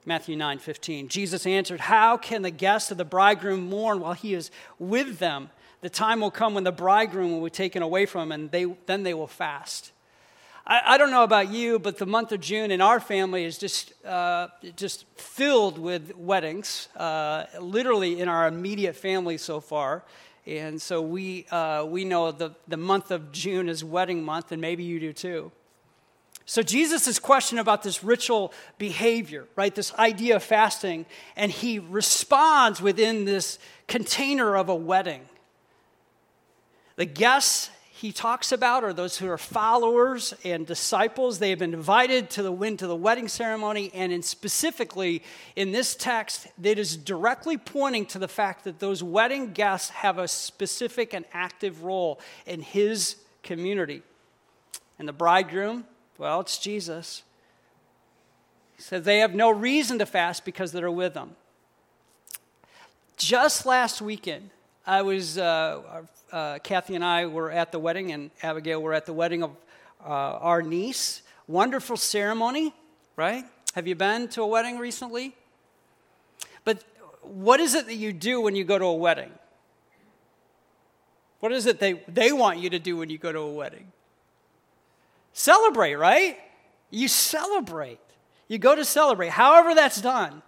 Matthew 0.06 0.38
9 0.38 0.60
15. 0.60 1.10
Jesus 1.10 1.46
answered, 1.46 1.82
How 1.82 2.16
can 2.16 2.42
the 2.42 2.50
guests 2.50 2.92
of 2.92 2.98
the 2.98 3.04
bridegroom 3.04 3.70
mourn 3.70 4.00
while 4.00 4.14
he 4.14 4.34
is 4.34 4.52
with 4.80 5.20
them? 5.20 5.50
The 5.82 5.90
time 5.90 6.22
will 6.22 6.32
come 6.32 6.56
when 6.56 6.64
the 6.64 6.72
bridegroom 6.72 7.34
will 7.34 7.44
be 7.44 7.50
taken 7.50 7.84
away 7.84 8.06
from 8.06 8.30
them, 8.30 8.32
and 8.32 8.52
they, 8.52 8.66
then 8.86 9.04
they 9.04 9.14
will 9.14 9.28
fast. 9.28 9.92
I, 10.66 10.82
I 10.86 10.98
don't 10.98 11.12
know 11.12 11.24
about 11.24 11.50
you, 11.50 11.80
but 11.80 11.98
the 11.98 12.06
month 12.06 12.32
of 12.32 12.42
June 12.42 12.72
in 12.72 12.82
our 12.82 13.00
family 13.00 13.46
is 13.46 13.58
just, 13.58 13.94
uh, 14.06 14.48
just 14.76 15.06
filled 15.16 15.78
with 15.78 16.16
weddings, 16.16 16.90
uh, 16.98 17.46
literally 17.62 18.20
in 18.20 18.28
our 18.28 18.48
immediate 18.48 18.96
family 18.96 19.38
so 19.38 19.60
far. 19.60 20.04
And 20.46 20.82
so 20.82 21.02
we, 21.02 21.46
uh, 21.52 21.86
we 21.86 22.06
know 22.06 22.32
the, 22.32 22.52
the 22.68 22.78
month 22.78 23.12
of 23.12 23.32
June 23.32 23.70
is 23.70 23.84
wedding 23.84 24.24
month, 24.24 24.52
and 24.52 24.62
maybe 24.62 24.84
you 24.84 25.00
do 25.00 25.14
too. 25.14 25.52
So 26.46 26.64
Jesus 26.64 27.08
is 27.08 27.20
questioning 27.20 27.60
about 27.60 27.84
this 27.84 28.04
ritual 28.04 28.54
behavior, 28.78 29.46
right? 29.58 29.76
This 29.76 29.94
idea 29.96 30.38
of 30.38 30.44
fasting, 30.44 31.06
and 31.36 31.52
he 31.52 31.80
responds 31.80 32.82
within 32.82 33.26
this 33.26 33.60
container 33.88 34.56
of 34.56 34.70
a 34.70 34.76
wedding. 34.76 35.22
The 36.98 37.06
guests 37.06 37.70
he 37.90 38.12
talks 38.12 38.52
about 38.52 38.84
are 38.84 38.94
those 38.94 39.18
who 39.18 39.28
are 39.28 39.38
followers 39.38 40.34
and 40.44 40.68
disciples. 40.68 41.40
They 41.40 41.50
have 41.52 41.60
been 41.60 41.74
invited 41.74 42.30
to 42.32 42.44
the 42.44 42.52
win 42.52 42.78
to 42.78 42.86
the 42.86 42.96
wedding 42.96 43.28
ceremony, 43.28 43.90
and 43.94 44.12
in 44.12 44.22
specifically 44.22 45.24
in 45.56 45.72
this 45.72 45.96
text, 45.96 46.48
it 46.62 46.78
is 46.78 46.98
directly 46.98 47.58
pointing 47.58 48.06
to 48.08 48.20
the 48.20 48.28
fact 48.28 48.66
that 48.66 48.80
those 48.80 49.02
wedding 49.02 49.54
guests 49.54 49.90
have 49.90 50.20
a 50.20 50.28
specific 50.28 51.14
and 51.14 51.26
active 51.34 51.84
role 51.84 52.20
in 52.46 52.62
his 52.62 53.16
community. 53.42 54.04
And 55.00 55.08
the 55.08 55.14
bridegroom, 55.14 55.86
well, 56.18 56.42
it's 56.42 56.58
Jesus. 56.58 57.24
He 58.76 58.84
said 58.84 59.06
they 59.06 59.20
have 59.20 59.34
no 59.34 59.50
reason 59.50 59.98
to 60.00 60.06
fast 60.06 60.46
because 60.46 60.72
they're 60.72 60.92
with 60.92 61.16
them. 61.16 61.36
Just 63.18 63.66
last 63.66 64.02
weekend, 64.02 64.52
I 64.88 65.02
was, 65.02 65.38
uh, 65.38 66.04
uh, 66.32 66.60
Kathy 66.60 66.96
and 66.96 67.04
I 67.04 67.26
were 67.26 67.52
at 67.52 67.74
the 67.74 67.78
wedding, 67.78 68.14
and 68.14 68.32
Abigail 68.42 68.82
were 68.82 68.94
at 68.94 69.06
the 69.06 69.12
wedding 69.12 69.44
of 69.44 69.52
uh, 70.02 70.08
our 70.08 70.62
niece. 70.62 71.24
Wonderful 71.46 71.98
ceremony, 71.98 72.74
right? 73.18 73.44
Have 73.76 73.86
you 73.86 73.96
been 73.96 74.30
to 74.30 74.44
a 74.44 74.48
wedding 74.48 74.78
recently? 74.78 75.36
But 76.64 76.86
what 77.22 77.60
is 77.60 77.76
it 77.76 77.86
that 77.88 77.96
you 77.96 78.14
do 78.14 78.40
when 78.40 78.56
you 78.56 78.64
go 78.64 78.80
to 78.80 78.86
a 78.86 78.94
wedding? 78.94 79.32
What 81.42 81.52
is 81.52 81.66
it 81.66 81.80
they, 81.80 82.02
they 82.08 82.32
want 82.32 82.60
you 82.60 82.70
to 82.70 82.80
do 82.80 82.96
when 82.96 83.10
you 83.10 83.18
go 83.18 83.34
to 83.34 83.40
a 83.40 83.52
wedding? 83.52 83.92
Celebrate, 85.34 85.96
right? 85.96 86.38
You 86.92 87.10
celebrate. 87.10 88.00
You 88.48 88.58
go 88.58 88.74
to 88.74 88.86
celebrate, 88.86 89.32
however 89.32 89.76
that's 89.76 90.00
done. 90.00 90.42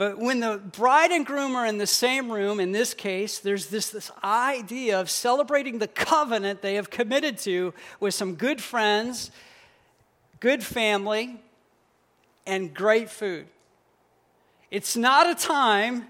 But 0.00 0.16
when 0.16 0.40
the 0.40 0.56
bride 0.56 1.10
and 1.10 1.26
groom 1.26 1.54
are 1.54 1.66
in 1.66 1.76
the 1.76 1.86
same 1.86 2.32
room, 2.32 2.58
in 2.58 2.72
this 2.72 2.94
case, 2.94 3.38
there's 3.38 3.66
this, 3.66 3.90
this 3.90 4.10
idea 4.24 4.98
of 4.98 5.10
celebrating 5.10 5.78
the 5.78 5.88
covenant 5.88 6.62
they 6.62 6.76
have 6.76 6.88
committed 6.88 7.36
to 7.40 7.74
with 8.00 8.14
some 8.14 8.34
good 8.34 8.62
friends, 8.62 9.30
good 10.40 10.64
family, 10.64 11.38
and 12.46 12.72
great 12.72 13.10
food. 13.10 13.46
It's 14.70 14.96
not 14.96 15.28
a 15.28 15.34
time 15.34 16.06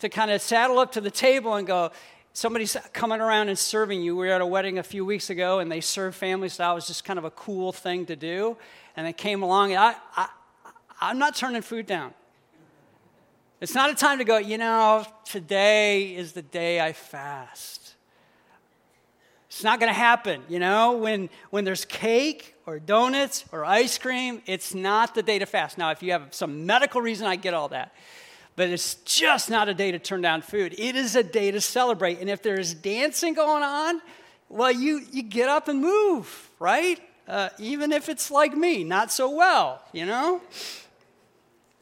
to 0.00 0.08
kind 0.08 0.32
of 0.32 0.42
saddle 0.42 0.80
up 0.80 0.90
to 0.90 1.00
the 1.00 1.08
table 1.08 1.54
and 1.54 1.68
go, 1.68 1.92
somebody's 2.32 2.76
coming 2.92 3.20
around 3.20 3.48
and 3.48 3.56
serving 3.56 4.02
you. 4.02 4.16
We 4.16 4.26
were 4.26 4.32
at 4.32 4.40
a 4.40 4.46
wedding 4.46 4.78
a 4.78 4.82
few 4.82 5.04
weeks 5.04 5.30
ago, 5.30 5.60
and 5.60 5.70
they 5.70 5.80
served 5.80 6.16
family 6.16 6.48
style. 6.48 6.74
Was 6.74 6.88
just 6.88 7.04
kind 7.04 7.16
of 7.16 7.24
a 7.24 7.30
cool 7.30 7.70
thing 7.70 8.06
to 8.06 8.16
do. 8.16 8.56
And 8.96 9.06
they 9.06 9.12
came 9.12 9.44
along, 9.44 9.70
and 9.70 9.78
I, 9.78 9.94
I, 10.16 10.28
I'm 11.00 11.20
not 11.20 11.36
turning 11.36 11.62
food 11.62 11.86
down. 11.86 12.12
It's 13.60 13.74
not 13.74 13.90
a 13.90 13.94
time 13.94 14.18
to 14.18 14.24
go, 14.24 14.38
you 14.38 14.58
know, 14.58 15.04
today 15.24 16.14
is 16.14 16.32
the 16.32 16.42
day 16.42 16.80
I 16.80 16.92
fast. 16.92 17.94
It's 19.48 19.64
not 19.64 19.80
going 19.80 19.92
to 19.92 19.98
happen, 19.98 20.42
you 20.48 20.58
know, 20.58 20.92
when, 20.92 21.28
when 21.50 21.64
there's 21.64 21.84
cake 21.84 22.54
or 22.66 22.78
donuts 22.78 23.44
or 23.52 23.64
ice 23.64 23.98
cream, 23.98 24.42
it's 24.46 24.74
not 24.74 25.14
the 25.14 25.22
day 25.22 25.38
to 25.40 25.46
fast. 25.46 25.76
Now, 25.76 25.90
if 25.90 26.02
you 26.02 26.12
have 26.12 26.32
some 26.32 26.66
medical 26.66 27.02
reason, 27.02 27.26
I 27.26 27.36
get 27.36 27.52
all 27.52 27.68
that 27.68 27.92
but 28.60 28.68
it's 28.68 28.96
just 29.06 29.48
not 29.48 29.70
a 29.70 29.74
day 29.74 29.90
to 29.90 29.98
turn 29.98 30.20
down 30.20 30.42
food. 30.42 30.74
It 30.76 30.94
is 30.94 31.16
a 31.16 31.22
day 31.22 31.50
to 31.50 31.62
celebrate. 31.62 32.18
And 32.20 32.28
if 32.28 32.42
there's 32.42 32.74
dancing 32.74 33.32
going 33.32 33.62
on, 33.62 34.02
well, 34.50 34.70
you, 34.70 35.00
you 35.10 35.22
get 35.22 35.48
up 35.48 35.68
and 35.68 35.80
move, 35.80 36.50
right? 36.58 37.00
Uh, 37.26 37.48
even 37.58 37.90
if 37.90 38.10
it's 38.10 38.30
like 38.30 38.54
me, 38.54 38.84
not 38.84 39.10
so 39.10 39.30
well, 39.30 39.82
you 39.94 40.04
know? 40.04 40.42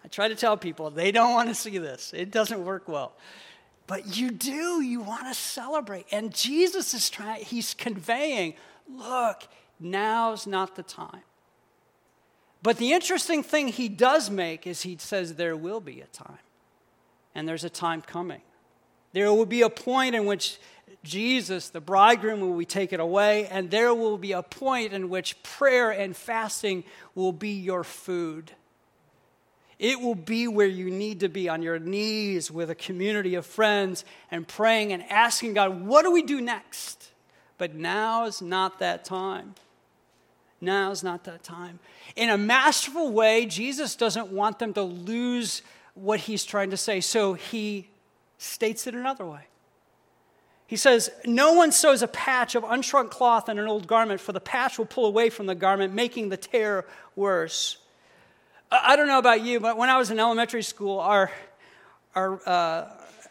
I 0.08 0.10
try 0.10 0.28
to 0.28 0.34
tell 0.34 0.56
people 0.56 0.88
they 0.88 1.12
don't 1.12 1.34
want 1.34 1.50
to 1.50 1.54
see 1.54 1.76
this, 1.76 2.14
it 2.16 2.30
doesn't 2.30 2.64
work 2.64 2.88
well. 2.88 3.12
But 3.86 4.16
you 4.16 4.30
do, 4.30 4.82
you 4.82 5.00
want 5.00 5.26
to 5.26 5.34
celebrate. 5.34 6.06
And 6.10 6.34
Jesus 6.34 6.94
is 6.94 7.10
trying, 7.10 7.44
he's 7.44 7.74
conveying, 7.74 8.54
look, 8.90 9.46
now's 9.78 10.46
not 10.46 10.76
the 10.76 10.82
time. 10.82 11.20
But 12.62 12.78
the 12.78 12.92
interesting 12.92 13.42
thing 13.42 13.68
he 13.68 13.90
does 13.90 14.30
make 14.30 14.66
is 14.66 14.80
he 14.80 14.96
says 14.98 15.34
there 15.34 15.56
will 15.56 15.80
be 15.80 16.00
a 16.00 16.06
time 16.06 16.38
and 17.34 17.46
there's 17.46 17.64
a 17.64 17.70
time 17.70 18.00
coming. 18.00 18.40
There 19.12 19.30
will 19.30 19.46
be 19.46 19.60
a 19.60 19.70
point 19.70 20.14
in 20.14 20.24
which 20.24 20.58
Jesus, 21.04 21.68
the 21.68 21.82
bridegroom, 21.82 22.40
will 22.40 22.56
be 22.56 22.64
taken 22.64 22.98
away, 22.98 23.46
and 23.46 23.70
there 23.70 23.94
will 23.94 24.18
be 24.18 24.32
a 24.32 24.42
point 24.42 24.92
in 24.94 25.10
which 25.10 25.42
prayer 25.42 25.90
and 25.90 26.16
fasting 26.16 26.84
will 27.14 27.32
be 27.32 27.50
your 27.50 27.84
food. 27.84 28.52
It 29.78 30.00
will 30.00 30.16
be 30.16 30.48
where 30.48 30.66
you 30.66 30.90
need 30.90 31.20
to 31.20 31.28
be 31.28 31.48
on 31.48 31.62
your 31.62 31.78
knees 31.78 32.50
with 32.50 32.70
a 32.70 32.74
community 32.74 33.36
of 33.36 33.46
friends 33.46 34.04
and 34.30 34.46
praying 34.46 34.92
and 34.92 35.04
asking 35.04 35.54
God, 35.54 35.86
what 35.86 36.02
do 36.02 36.10
we 36.10 36.22
do 36.22 36.40
next? 36.40 37.10
But 37.58 37.74
now 37.74 38.24
is 38.24 38.42
not 38.42 38.80
that 38.80 39.04
time. 39.04 39.54
Now 40.60 40.90
is 40.90 41.04
not 41.04 41.24
that 41.24 41.44
time. 41.44 41.78
In 42.16 42.28
a 42.30 42.38
masterful 42.38 43.12
way, 43.12 43.46
Jesus 43.46 43.94
doesn't 43.94 44.28
want 44.32 44.58
them 44.58 44.74
to 44.74 44.82
lose 44.82 45.62
what 45.94 46.20
he's 46.20 46.44
trying 46.44 46.70
to 46.70 46.76
say. 46.76 47.00
So 47.00 47.34
he 47.34 47.88
states 48.38 48.86
it 48.88 48.94
another 48.94 49.26
way. 49.26 49.42
He 50.66 50.76
says, 50.76 51.10
No 51.24 51.52
one 51.52 51.70
sews 51.70 52.02
a 52.02 52.08
patch 52.08 52.54
of 52.54 52.64
unshrunk 52.64 53.10
cloth 53.10 53.48
in 53.48 53.58
an 53.58 53.68
old 53.68 53.86
garment, 53.86 54.20
for 54.20 54.32
the 54.32 54.40
patch 54.40 54.78
will 54.78 54.86
pull 54.86 55.06
away 55.06 55.30
from 55.30 55.46
the 55.46 55.54
garment, 55.54 55.94
making 55.94 56.28
the 56.28 56.36
tear 56.36 56.84
worse. 57.14 57.78
I 58.70 58.96
don't 58.96 59.06
know 59.06 59.18
about 59.18 59.42
you, 59.42 59.60
but 59.60 59.78
when 59.78 59.88
I 59.88 59.96
was 59.96 60.10
in 60.10 60.20
elementary 60.20 60.62
school, 60.62 61.00
our, 61.00 61.30
our, 62.14 62.40
uh, 62.46 62.88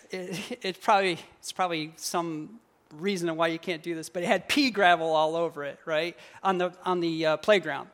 it, 0.09 0.57
it 0.63 0.81
probably, 0.81 1.19
it's 1.39 1.51
probably 1.51 1.93
some 1.95 2.59
reason 2.95 3.35
why 3.35 3.47
you 3.47 3.59
can't 3.59 3.83
do 3.83 3.93
this, 3.93 4.09
but 4.09 4.23
it 4.23 4.25
had 4.25 4.47
pea 4.47 4.71
gravel 4.71 5.15
all 5.15 5.35
over 5.35 5.63
it, 5.63 5.77
right, 5.85 6.17
on 6.41 6.57
the, 6.57 6.73
on 6.83 7.01
the 7.01 7.25
uh, 7.25 7.37
playground. 7.37 7.87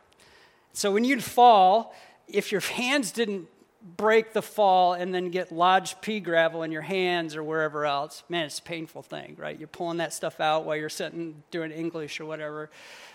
So 0.71 0.91
when 0.91 1.03
you'd 1.03 1.23
fall, 1.23 1.93
if 2.29 2.49
your 2.49 2.61
hands 2.61 3.11
didn't 3.11 3.47
break 3.83 4.31
the 4.31 4.41
fall 4.41 4.93
and 4.93 5.13
then 5.13 5.29
get 5.29 5.51
lodged 5.51 6.01
pea 6.01 6.19
gravel 6.19 6.63
in 6.63 6.71
your 6.71 6.81
hands 6.81 7.35
or 7.35 7.43
wherever 7.43 7.85
else, 7.85 8.23
man, 8.29 8.45
it's 8.45 8.59
a 8.59 8.63
painful 8.63 9.01
thing, 9.01 9.35
right? 9.37 9.59
You're 9.59 9.67
pulling 9.67 9.97
that 9.97 10.13
stuff 10.13 10.39
out 10.39 10.65
while 10.65 10.77
you're 10.77 10.89
sitting 10.89 11.43
doing 11.51 11.71
English 11.71 12.19
or 12.19 12.25
whatever, 12.25 12.69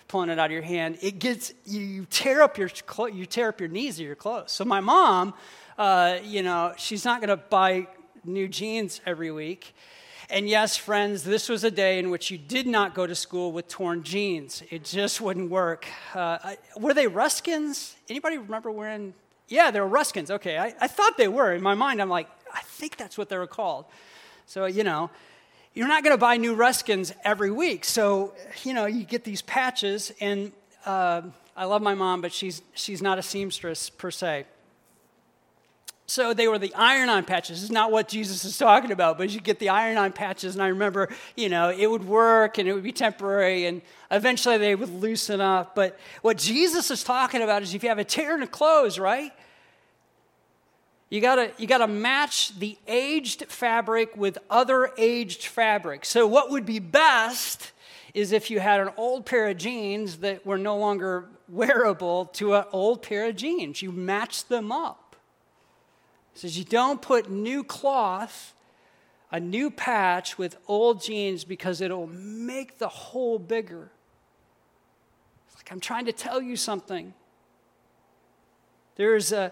pulling 0.07 0.29
it 0.29 0.37
out 0.37 0.45
of 0.45 0.51
your 0.51 0.61
hand. 0.61 0.99
It 1.01 1.19
gets 1.19 1.53
you, 1.65 2.05
tear 2.09 2.43
up 2.43 2.57
your 2.57 2.69
you 3.11 3.25
tear 3.25 3.49
up 3.49 3.59
your 3.59 3.69
knees 3.69 3.99
or 3.99 4.03
your 4.03 4.15
clothes. 4.15 4.51
So 4.51 4.63
my 4.63 4.79
mom, 4.79 5.33
uh, 5.77 6.19
you 6.23 6.43
know, 6.43 6.73
she's 6.77 7.03
not 7.03 7.19
going 7.19 7.29
to 7.29 7.37
buy 7.37 7.87
new 8.23 8.47
jeans 8.47 9.01
every 9.05 9.31
week. 9.31 9.73
And 10.31 10.47
yes, 10.47 10.77
friends, 10.77 11.23
this 11.23 11.49
was 11.49 11.63
a 11.63 11.71
day 11.71 11.97
in 11.97 12.11
which 12.11 12.29
you 12.29 12.37
did 12.37 12.67
not 12.67 12.93
go 12.93 13.07
to 13.07 13.15
school 13.15 13.51
with 13.51 13.67
torn 13.67 14.03
jeans. 14.03 14.61
It 14.69 14.83
just 14.83 15.19
wouldn't 15.19 15.49
work. 15.49 15.87
Uh, 16.13 16.53
were 16.77 16.93
they 16.93 17.07
Ruskins? 17.07 17.95
Anybody 18.07 18.37
remember 18.37 18.69
wearing 18.69 19.15
yeah, 19.49 19.71
they 19.71 19.81
were 19.81 19.89
Ruskins. 19.89 20.29
Okay, 20.29 20.57
I, 20.57 20.73
I 20.79 20.87
thought 20.87 21.17
they 21.17 21.27
were. 21.27 21.53
In 21.53 21.61
my 21.61 21.75
mind, 21.75 22.01
I'm 22.01 22.09
like, 22.09 22.29
I 22.53 22.61
think 22.61 22.97
that's 22.97 23.17
what 23.17 23.29
they 23.29 23.37
were 23.37 23.47
called. 23.47 23.85
So, 24.45 24.65
you 24.65 24.83
know, 24.83 25.09
you're 25.73 25.87
not 25.87 26.03
going 26.03 26.13
to 26.13 26.19
buy 26.19 26.37
new 26.37 26.55
Ruskins 26.55 27.13
every 27.23 27.51
week. 27.51 27.85
So, 27.85 28.33
you 28.63 28.73
know, 28.73 28.85
you 28.85 29.03
get 29.03 29.23
these 29.23 29.41
patches, 29.41 30.11
and 30.19 30.51
uh, 30.85 31.21
I 31.55 31.65
love 31.65 31.81
my 31.81 31.95
mom, 31.95 32.21
but 32.21 32.31
she's, 32.31 32.61
she's 32.73 33.01
not 33.01 33.19
a 33.19 33.21
seamstress 33.21 33.89
per 33.89 34.11
se. 34.11 34.45
So 36.09 36.33
they 36.33 36.47
were 36.47 36.57
the 36.57 36.73
iron 36.73 37.07
on 37.09 37.23
patches. 37.23 37.61
It's 37.61 37.71
not 37.71 37.91
what 37.91 38.07
Jesus 38.07 38.43
is 38.43 38.57
talking 38.57 38.91
about, 38.91 39.19
but 39.19 39.29
you 39.29 39.39
get 39.39 39.59
the 39.59 39.69
iron 39.69 39.95
on 39.95 40.11
patches. 40.11 40.55
And 40.55 40.63
I 40.63 40.69
remember, 40.69 41.09
you 41.35 41.49
know, 41.49 41.69
it 41.69 41.85
would 41.85 42.03
work 42.03 42.57
and 42.57 42.67
it 42.67 42.73
would 42.73 42.81
be 42.81 42.91
temporary 42.91 43.67
and 43.67 43.83
eventually 44.09 44.57
they 44.57 44.73
would 44.73 44.89
loosen 44.89 45.39
up. 45.39 45.75
But 45.75 45.99
what 46.23 46.39
Jesus 46.39 46.89
is 46.89 47.03
talking 47.03 47.43
about 47.43 47.61
is 47.61 47.75
if 47.75 47.83
you 47.83 47.89
have 47.89 47.99
a 47.99 48.03
tear 48.03 48.33
in 48.33 48.39
the 48.39 48.47
clothes, 48.47 48.97
right? 48.97 49.31
You 51.11 51.21
gotta, 51.21 51.51
you 51.59 51.67
gotta 51.67 51.87
match 51.87 52.57
the 52.57 52.75
aged 52.87 53.45
fabric 53.45 54.17
with 54.17 54.39
other 54.49 54.89
aged 54.97 55.45
fabric. 55.45 56.05
So, 56.05 56.25
what 56.25 56.49
would 56.49 56.65
be 56.65 56.79
best 56.79 57.71
is 58.15 58.31
if 58.31 58.49
you 58.49 58.59
had 58.59 58.79
an 58.79 58.89
old 58.97 59.27
pair 59.27 59.47
of 59.47 59.57
jeans 59.57 60.17
that 60.17 60.43
were 60.43 60.57
no 60.57 60.75
longer 60.75 61.25
wearable 61.47 62.25
to 62.33 62.55
an 62.55 62.65
old 62.71 63.03
pair 63.03 63.27
of 63.27 63.35
jeans. 63.35 63.83
You 63.83 63.91
match 63.91 64.47
them 64.47 64.71
up 64.71 65.08
says 66.39 66.57
you 66.57 66.63
don't 66.63 67.01
put 67.01 67.29
new 67.29 67.65
cloth, 67.65 68.53
a 69.29 69.41
new 69.41 69.69
patch 69.69 70.37
with 70.37 70.55
old 70.67 71.03
jeans 71.03 71.43
because 71.43 71.81
it'll 71.81 72.07
make 72.07 72.77
the 72.77 72.87
hole 72.87 73.37
bigger. 73.37 73.91
It's 75.47 75.57
like 75.57 75.69
I'm 75.69 75.81
trying 75.81 76.05
to 76.05 76.13
tell 76.13 76.41
you 76.41 76.55
something. 76.55 77.13
There's 78.95 79.33
a 79.33 79.51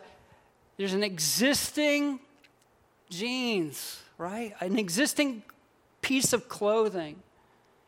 there's 0.77 0.94
an 0.94 1.03
existing 1.03 2.22
jeans, 3.10 4.01
right? 4.17 4.53
An 4.62 4.79
existing 4.79 5.44
piece 6.01 6.32
of 6.32 6.48
clothing, 6.48 7.17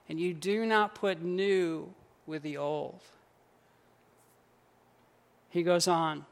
and 0.10 0.20
you 0.20 0.34
do 0.34 0.66
not 0.66 0.94
put 0.94 1.22
new 1.22 1.94
with 2.28 2.44
the 2.44 2.58
old. 2.58 3.00
He 5.50 5.64
goes 5.64 5.88
on. 5.88 6.26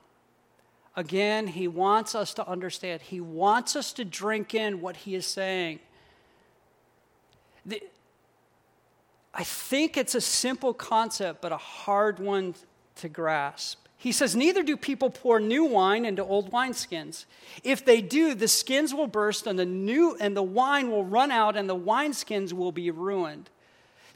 Again, 0.97 1.45
he 1.45 1.67
wants 1.67 2.15
us 2.15 2.33
to 2.33 2.47
understand. 2.47 3.03
He 3.03 3.21
wants 3.21 3.75
us 3.75 3.93
to 3.93 4.03
drink 4.03 4.55
in 4.55 4.81
what 4.81 4.97
he 4.97 5.13
is 5.13 5.27
saying. 5.27 5.79
The, 7.67 7.83
I 9.31 9.43
think 9.43 9.95
it's 9.95 10.15
a 10.15 10.21
simple 10.21 10.73
concept, 10.73 11.39
but 11.39 11.51
a 11.51 11.57
hard 11.57 12.17
one 12.17 12.55
to 12.95 13.09
grasp. 13.09 13.77
He 13.95 14.11
says, 14.11 14.35
Neither 14.35 14.63
do 14.63 14.75
people 14.75 15.11
pour 15.11 15.39
new 15.39 15.65
wine 15.65 16.03
into 16.03 16.23
old 16.23 16.51
wineskins. 16.51 17.25
If 17.63 17.85
they 17.85 18.01
do, 18.01 18.33
the 18.33 18.47
skins 18.47 18.91
will 18.91 19.05
burst 19.05 19.45
and 19.45 19.59
the 19.59 19.65
new 19.65 20.17
and 20.19 20.35
the 20.35 20.41
wine 20.41 20.89
will 20.89 21.05
run 21.05 21.29
out 21.29 21.55
and 21.55 21.69
the 21.69 21.75
wineskins 21.75 22.53
will 22.53 22.71
be 22.71 22.89
ruined. 22.89 23.51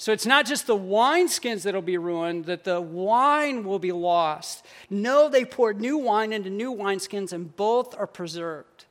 So 0.01 0.11
it's 0.11 0.25
not 0.25 0.47
just 0.47 0.65
the 0.65 0.75
wineskins 0.75 1.61
that'll 1.61 1.83
be 1.83 1.99
ruined, 1.99 2.45
that 2.45 2.63
the 2.63 2.81
wine 2.81 3.63
will 3.63 3.77
be 3.77 3.91
lost. 3.91 4.65
No, 4.89 5.29
they 5.29 5.45
poured 5.45 5.79
new 5.79 5.95
wine 5.95 6.33
into 6.33 6.49
new 6.49 6.73
wineskins, 6.73 7.31
and 7.33 7.55
both 7.55 7.95
are 7.95 8.07
preserved. 8.07 8.85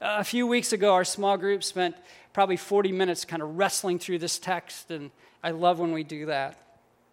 Uh, 0.00 0.18
a 0.20 0.22
few 0.22 0.46
weeks 0.46 0.72
ago, 0.72 0.94
our 0.94 1.04
small 1.04 1.36
group 1.36 1.64
spent 1.64 1.96
probably 2.32 2.56
40 2.56 2.92
minutes 2.92 3.24
kind 3.24 3.42
of 3.42 3.58
wrestling 3.58 3.98
through 3.98 4.20
this 4.20 4.38
text, 4.38 4.92
and 4.92 5.10
I 5.42 5.50
love 5.50 5.80
when 5.80 5.90
we 5.90 6.04
do 6.04 6.26
that. 6.26 6.56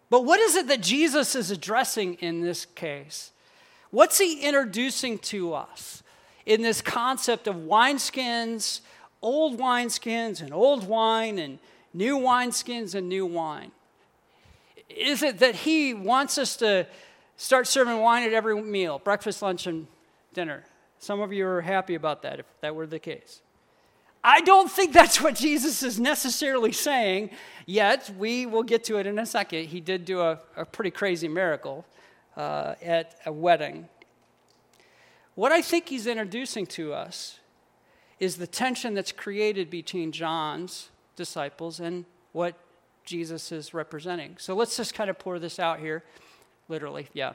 But 0.08 0.24
what 0.24 0.38
is 0.38 0.54
it 0.54 0.68
that 0.68 0.80
Jesus 0.80 1.34
is 1.34 1.50
addressing 1.50 2.14
in 2.20 2.42
this 2.42 2.64
case? 2.64 3.32
What's 3.90 4.18
he 4.18 4.40
introducing 4.40 5.18
to 5.18 5.52
us 5.52 6.04
in 6.46 6.62
this 6.62 6.80
concept 6.80 7.48
of 7.48 7.56
wineskins, 7.56 8.82
old 9.20 9.58
wineskins, 9.58 10.40
and 10.40 10.54
old 10.54 10.86
wine, 10.86 11.40
and 11.40 11.58
new 11.96 12.18
wineskins 12.18 12.94
and 12.94 13.08
new 13.08 13.24
wine? 13.24 13.72
Is 14.88 15.22
it 15.22 15.38
that 15.38 15.54
he 15.56 15.94
wants 15.94 16.38
us 16.38 16.56
to 16.56 16.86
start 17.36 17.66
serving 17.66 17.98
wine 17.98 18.22
at 18.22 18.32
every 18.32 18.60
meal, 18.60 18.98
breakfast, 18.98 19.42
lunch, 19.42 19.66
and 19.66 19.86
dinner? 20.32 20.64
Some 20.98 21.20
of 21.20 21.32
you 21.32 21.46
are 21.46 21.62
happy 21.62 21.94
about 21.94 22.22
that 22.22 22.40
if 22.40 22.46
that 22.60 22.74
were 22.74 22.86
the 22.86 22.98
case. 22.98 23.40
I 24.22 24.40
don't 24.40 24.70
think 24.70 24.92
that's 24.92 25.20
what 25.20 25.36
Jesus 25.36 25.82
is 25.82 26.00
necessarily 26.00 26.72
saying, 26.72 27.30
yet 27.64 28.10
we 28.18 28.44
will 28.44 28.64
get 28.64 28.84
to 28.84 28.98
it 28.98 29.06
in 29.06 29.18
a 29.18 29.26
second. 29.26 29.66
He 29.66 29.80
did 29.80 30.04
do 30.04 30.20
a, 30.20 30.40
a 30.56 30.64
pretty 30.64 30.90
crazy 30.90 31.28
miracle 31.28 31.84
uh, 32.36 32.74
at 32.82 33.14
a 33.24 33.32
wedding. 33.32 33.88
What 35.34 35.52
I 35.52 35.62
think 35.62 35.88
he's 35.88 36.06
introducing 36.06 36.66
to 36.66 36.92
us 36.92 37.38
is 38.18 38.36
the 38.36 38.46
tension 38.46 38.94
that's 38.94 39.12
created 39.12 39.70
between 39.70 40.10
John's 40.10 40.88
disciples 41.16 41.80
and 41.80 42.04
what 42.32 42.54
Jesus 43.04 43.52
is 43.52 43.74
representing. 43.74 44.36
So 44.38 44.54
let's 44.54 44.76
just 44.76 44.94
kind 44.94 45.10
of 45.10 45.18
pour 45.18 45.38
this 45.38 45.58
out 45.58 45.80
here, 45.80 46.04
literally, 46.68 47.08
yeah, 47.12 47.32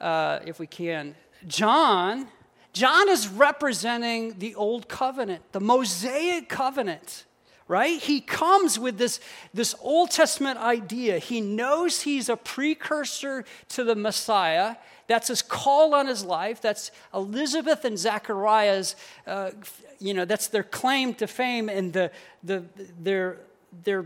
uh, 0.00 0.40
if 0.44 0.58
we 0.58 0.66
can. 0.66 1.14
John, 1.46 2.28
John 2.72 3.08
is 3.08 3.28
representing 3.28 4.38
the 4.38 4.54
old 4.54 4.88
covenant, 4.88 5.42
the 5.52 5.60
Mosaic 5.60 6.48
covenant 6.48 7.24
right? 7.68 8.00
He 8.00 8.22
comes 8.22 8.78
with 8.78 8.96
this, 8.96 9.20
this 9.52 9.74
Old 9.82 10.10
Testament 10.10 10.58
idea. 10.58 11.18
He 11.18 11.42
knows 11.42 12.00
he's 12.00 12.30
a 12.30 12.36
precursor 12.36 13.44
to 13.68 13.84
the 13.84 13.94
Messiah. 13.94 14.76
That's 15.08 15.28
his 15.28 15.42
call 15.42 15.94
on 15.94 16.06
his 16.06 16.22
life. 16.22 16.60
That's 16.60 16.92
Elizabeth 17.12 17.84
and 17.84 17.98
Zachariah's, 17.98 18.94
uh, 19.26 19.50
you 19.98 20.14
know, 20.14 20.24
that's 20.24 20.48
their 20.48 20.62
claim 20.62 21.14
to 21.14 21.26
fame. 21.26 21.68
And 21.68 21.92
the, 21.92 22.12
the, 22.44 22.64
their, 23.00 23.38
their 23.84 24.04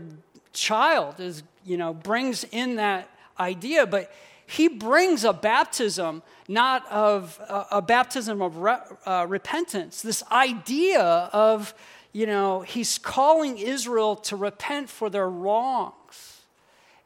child 0.53 1.19
is, 1.19 1.43
you 1.65 1.77
know, 1.77 1.93
brings 1.93 2.45
in 2.45 2.77
that 2.77 3.09
idea. 3.37 3.85
But 3.85 4.11
he 4.47 4.69
brings 4.69 5.25
a 5.25 5.33
baptism, 5.33 6.23
not 6.47 6.89
of 6.89 7.39
uh, 7.49 7.65
a 7.69 7.81
baptism 7.81 8.41
of 8.41 8.57
re, 8.57 8.77
uh, 9.05 9.25
repentance, 9.27 10.01
this 10.01 10.23
idea 10.31 11.03
of, 11.33 11.73
you 12.13 12.25
know, 12.25 12.61
he's 12.61 12.97
calling 12.97 13.57
Israel 13.57 14.15
to 14.15 14.37
repent 14.37 14.89
for 14.89 15.09
their 15.09 15.29
wrongs. 15.29 16.41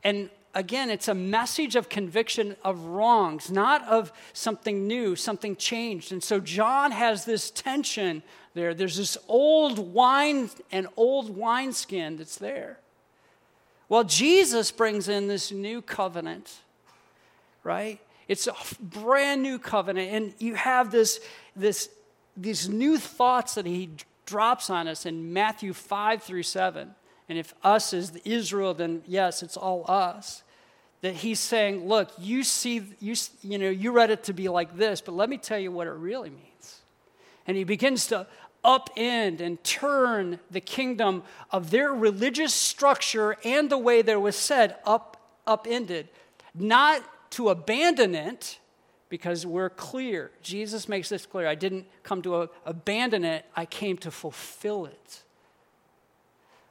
And 0.03 0.29
again, 0.57 0.89
it's 0.89 1.07
a 1.07 1.13
message 1.13 1.75
of 1.75 1.87
conviction 1.87 2.55
of 2.63 2.83
wrongs, 2.85 3.51
not 3.51 3.87
of 3.87 4.11
something 4.33 4.87
new, 4.87 5.15
something 5.15 5.55
changed. 5.55 6.11
And 6.11 6.23
so 6.23 6.39
John 6.39 6.91
has 6.91 7.25
this 7.25 7.51
tension 7.51 8.23
there. 8.55 8.73
There's 8.73 8.97
this 8.97 9.17
old 9.27 9.93
wine 9.93 10.49
and 10.71 10.87
old 10.97 11.37
wineskin 11.37 12.17
that's 12.17 12.37
there. 12.37 12.79
Well, 13.87 14.03
Jesus 14.03 14.71
brings 14.71 15.07
in 15.07 15.27
this 15.27 15.51
new 15.51 15.81
covenant, 15.81 16.59
right? 17.63 17.99
It's 18.27 18.47
a 18.47 18.55
brand 18.81 19.43
new 19.43 19.59
covenant, 19.59 20.11
and 20.11 20.33
you 20.39 20.55
have 20.55 20.91
this, 20.91 21.21
this, 21.55 21.89
these 22.35 22.67
new 22.67 22.97
thoughts 22.97 23.53
that 23.55 23.67
he 23.67 23.91
drops 24.25 24.71
on 24.71 24.87
us 24.87 25.05
in 25.05 25.31
Matthew 25.31 25.71
5 25.71 26.23
through 26.23 26.43
7. 26.43 26.95
And 27.29 27.37
if 27.37 27.53
us 27.63 27.93
is 27.93 28.15
Israel, 28.25 28.73
then 28.73 29.03
yes, 29.05 29.43
it's 29.43 29.55
all 29.55 29.85
us. 29.87 30.43
That 31.01 31.15
he's 31.15 31.39
saying, 31.39 31.87
look, 31.87 32.09
you 32.17 32.43
see, 32.43 32.81
you, 32.99 33.15
you 33.41 33.57
know, 33.57 33.69
you 33.69 33.91
read 33.91 34.09
it 34.09 34.23
to 34.25 34.33
be 34.33 34.49
like 34.49 34.75
this, 34.75 34.99
but 34.99 35.13
let 35.13 35.29
me 35.29 35.37
tell 35.37 35.59
you 35.59 35.71
what 35.71 35.87
it 35.87 35.91
really 35.91 36.29
means. 36.29 36.81
And 37.45 37.55
he 37.55 37.63
begins 37.63 38.07
to 38.07 38.27
upend 38.65 39.39
and 39.39 39.63
turn 39.63 40.39
the 40.49 40.59
kingdom 40.59 41.23
of 41.51 41.71
their 41.71 41.93
religious 41.93 42.53
structure 42.53 43.37
and 43.43 43.69
the 43.69 43.77
way 43.77 44.01
there 44.01 44.19
was 44.19 44.35
said 44.35 44.75
up 44.85 45.17
upended, 45.45 46.09
not 46.53 47.01
to 47.31 47.49
abandon 47.49 48.15
it, 48.15 48.59
because 49.09 49.45
we're 49.45 49.69
clear. 49.69 50.31
Jesus 50.41 50.89
makes 50.89 51.09
this 51.09 51.25
clear. 51.25 51.47
I 51.47 51.55
didn't 51.55 51.85
come 52.03 52.21
to 52.23 52.49
abandon 52.65 53.23
it, 53.23 53.45
I 53.55 53.65
came 53.65 53.97
to 53.99 54.11
fulfill 54.11 54.85
it. 54.85 55.23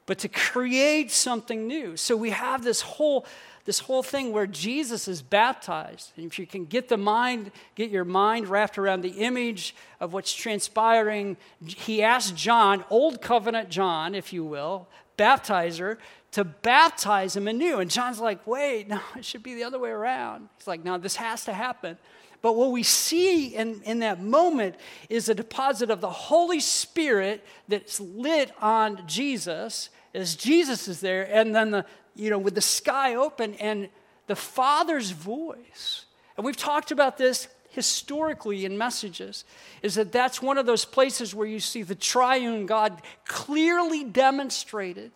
But 0.07 0.19
to 0.21 0.29
create 0.29 1.11
something 1.11 1.67
new. 1.67 1.97
So 1.97 2.17
we 2.17 2.31
have 2.31 2.65
this 2.65 2.81
whole 2.81 3.27
this 3.67 3.81
whole 3.81 4.05
thing 4.05 4.33
where 4.33 4.47
Jesus 4.47 5.09
is 5.09 5.23
baptized. 5.23 6.13
And 6.17 6.25
if 6.25 6.39
you 6.39 6.47
can 6.47 6.65
get 6.67 6.89
the 6.89 6.97
mind, 6.97 7.51
get 7.75 7.91
your 7.91 8.05
mind 8.05 8.49
wrapped 8.49 8.79
around 8.79 9.01
the 9.03 9.11
image 9.11 9.75
of 9.99 10.13
what's 10.13 10.33
transpiring, 10.33 11.37
he 11.65 12.01
asked 12.01 12.37
John, 12.37 12.85
Old 12.91 13.21
Covenant 13.21 13.69
John, 13.69 14.15
if 14.15 14.33
you 14.33 14.45
will, 14.45 14.87
baptizer, 15.19 15.99
to 16.31 16.45
baptize 16.45 17.37
him 17.37 17.49
anew. 17.49 17.81
And 17.81 17.91
John's 17.91 18.21
like, 18.21 18.47
wait, 18.47 18.87
no, 18.89 19.01
it 19.17 19.25
should 19.25 19.43
be 19.43 19.55
the 19.55 19.65
other 19.65 19.81
way 19.81 19.91
around. 19.91 20.49
He's 20.59 20.69
like, 20.69 20.85
no, 20.85 20.97
this 20.97 21.17
has 21.17 21.45
to 21.47 21.53
happen. 21.53 21.99
But 22.43 22.55
what 22.55 22.71
we 22.71 22.85
see 22.85 23.49
in, 23.49 23.83
in 23.83 23.99
that 24.01 24.23
moment 24.23 24.77
is 25.09 25.29
a 25.29 25.35
deposit 25.35 25.91
of 25.91 26.01
the 26.01 26.11
Holy 26.11 26.61
Spirit 26.61 27.45
that's 27.67 27.99
lit 27.99 28.53
on 28.63 29.03
Jesus 29.09 29.91
as 30.17 30.35
Jesus 30.35 30.89
is 30.89 31.01
there, 31.01 31.29
and 31.31 31.55
then 31.55 31.71
the, 31.71 31.87
you 32.15 32.31
know, 32.31 32.39
with 32.39 32.55
the 32.55 32.61
sky 32.61 33.15
open 33.15 33.55
and 33.55 33.89
the 34.27 34.37
Father's 34.37 35.11
voice. 35.11 36.07
And 36.37 36.45
we've 36.45 36.57
talked 36.57 36.91
about 36.91 37.19
this 37.19 37.49
historically 37.69 38.65
in 38.65 38.79
messages 38.79 39.45
is 39.83 39.97
that 39.97 40.11
that's 40.11 40.41
one 40.41 40.57
of 40.57 40.65
those 40.65 40.87
places 40.87 41.35
where 41.35 41.47
you 41.47 41.61
see 41.61 41.83
the 41.83 41.95
triune 41.95 42.65
God 42.65 43.03
clearly 43.27 44.03
demonstrated 44.03 45.13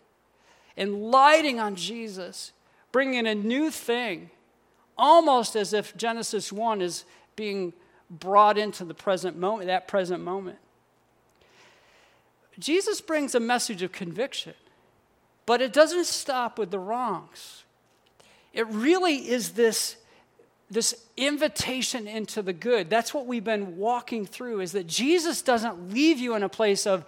and 0.77 1.11
lighting 1.11 1.59
on 1.59 1.75
Jesus, 1.75 2.53
bringing 2.93 3.27
a 3.27 3.35
new 3.35 3.71
thing, 3.71 4.31
almost 4.99 5.57
as 5.57 5.73
if 5.73 5.97
Genesis 5.97 6.53
1 6.53 6.83
is 6.83 7.05
being 7.35 7.73
brought 8.11 8.59
into 8.59 8.85
the 8.85 8.95
present 8.95 9.39
moment, 9.39 9.69
that 9.69 9.89
present 9.89 10.23
moment. 10.23 10.59
Jesus 12.59 13.01
brings 13.01 13.35
a 13.35 13.41
message 13.41 13.81
of 13.81 13.91
conviction. 13.91 14.53
But 15.51 15.61
it 15.61 15.73
doesn't 15.73 16.07
stop 16.07 16.61
with 16.61 16.71
the 16.71 16.79
wrongs. 16.79 17.65
It 18.53 18.69
really 18.69 19.17
is 19.17 19.55
this, 19.55 19.97
this 20.71 20.95
invitation 21.17 22.07
into 22.07 22.41
the 22.41 22.53
good. 22.53 22.89
That's 22.89 23.13
what 23.13 23.27
we've 23.27 23.43
been 23.43 23.77
walking 23.77 24.27
through 24.27 24.61
is 24.61 24.71
that 24.71 24.87
Jesus 24.87 25.43
doesn't 25.43 25.93
leave 25.93 26.21
you 26.21 26.37
in 26.37 26.45
a 26.45 26.49
place 26.49 26.87
of, 26.87 27.05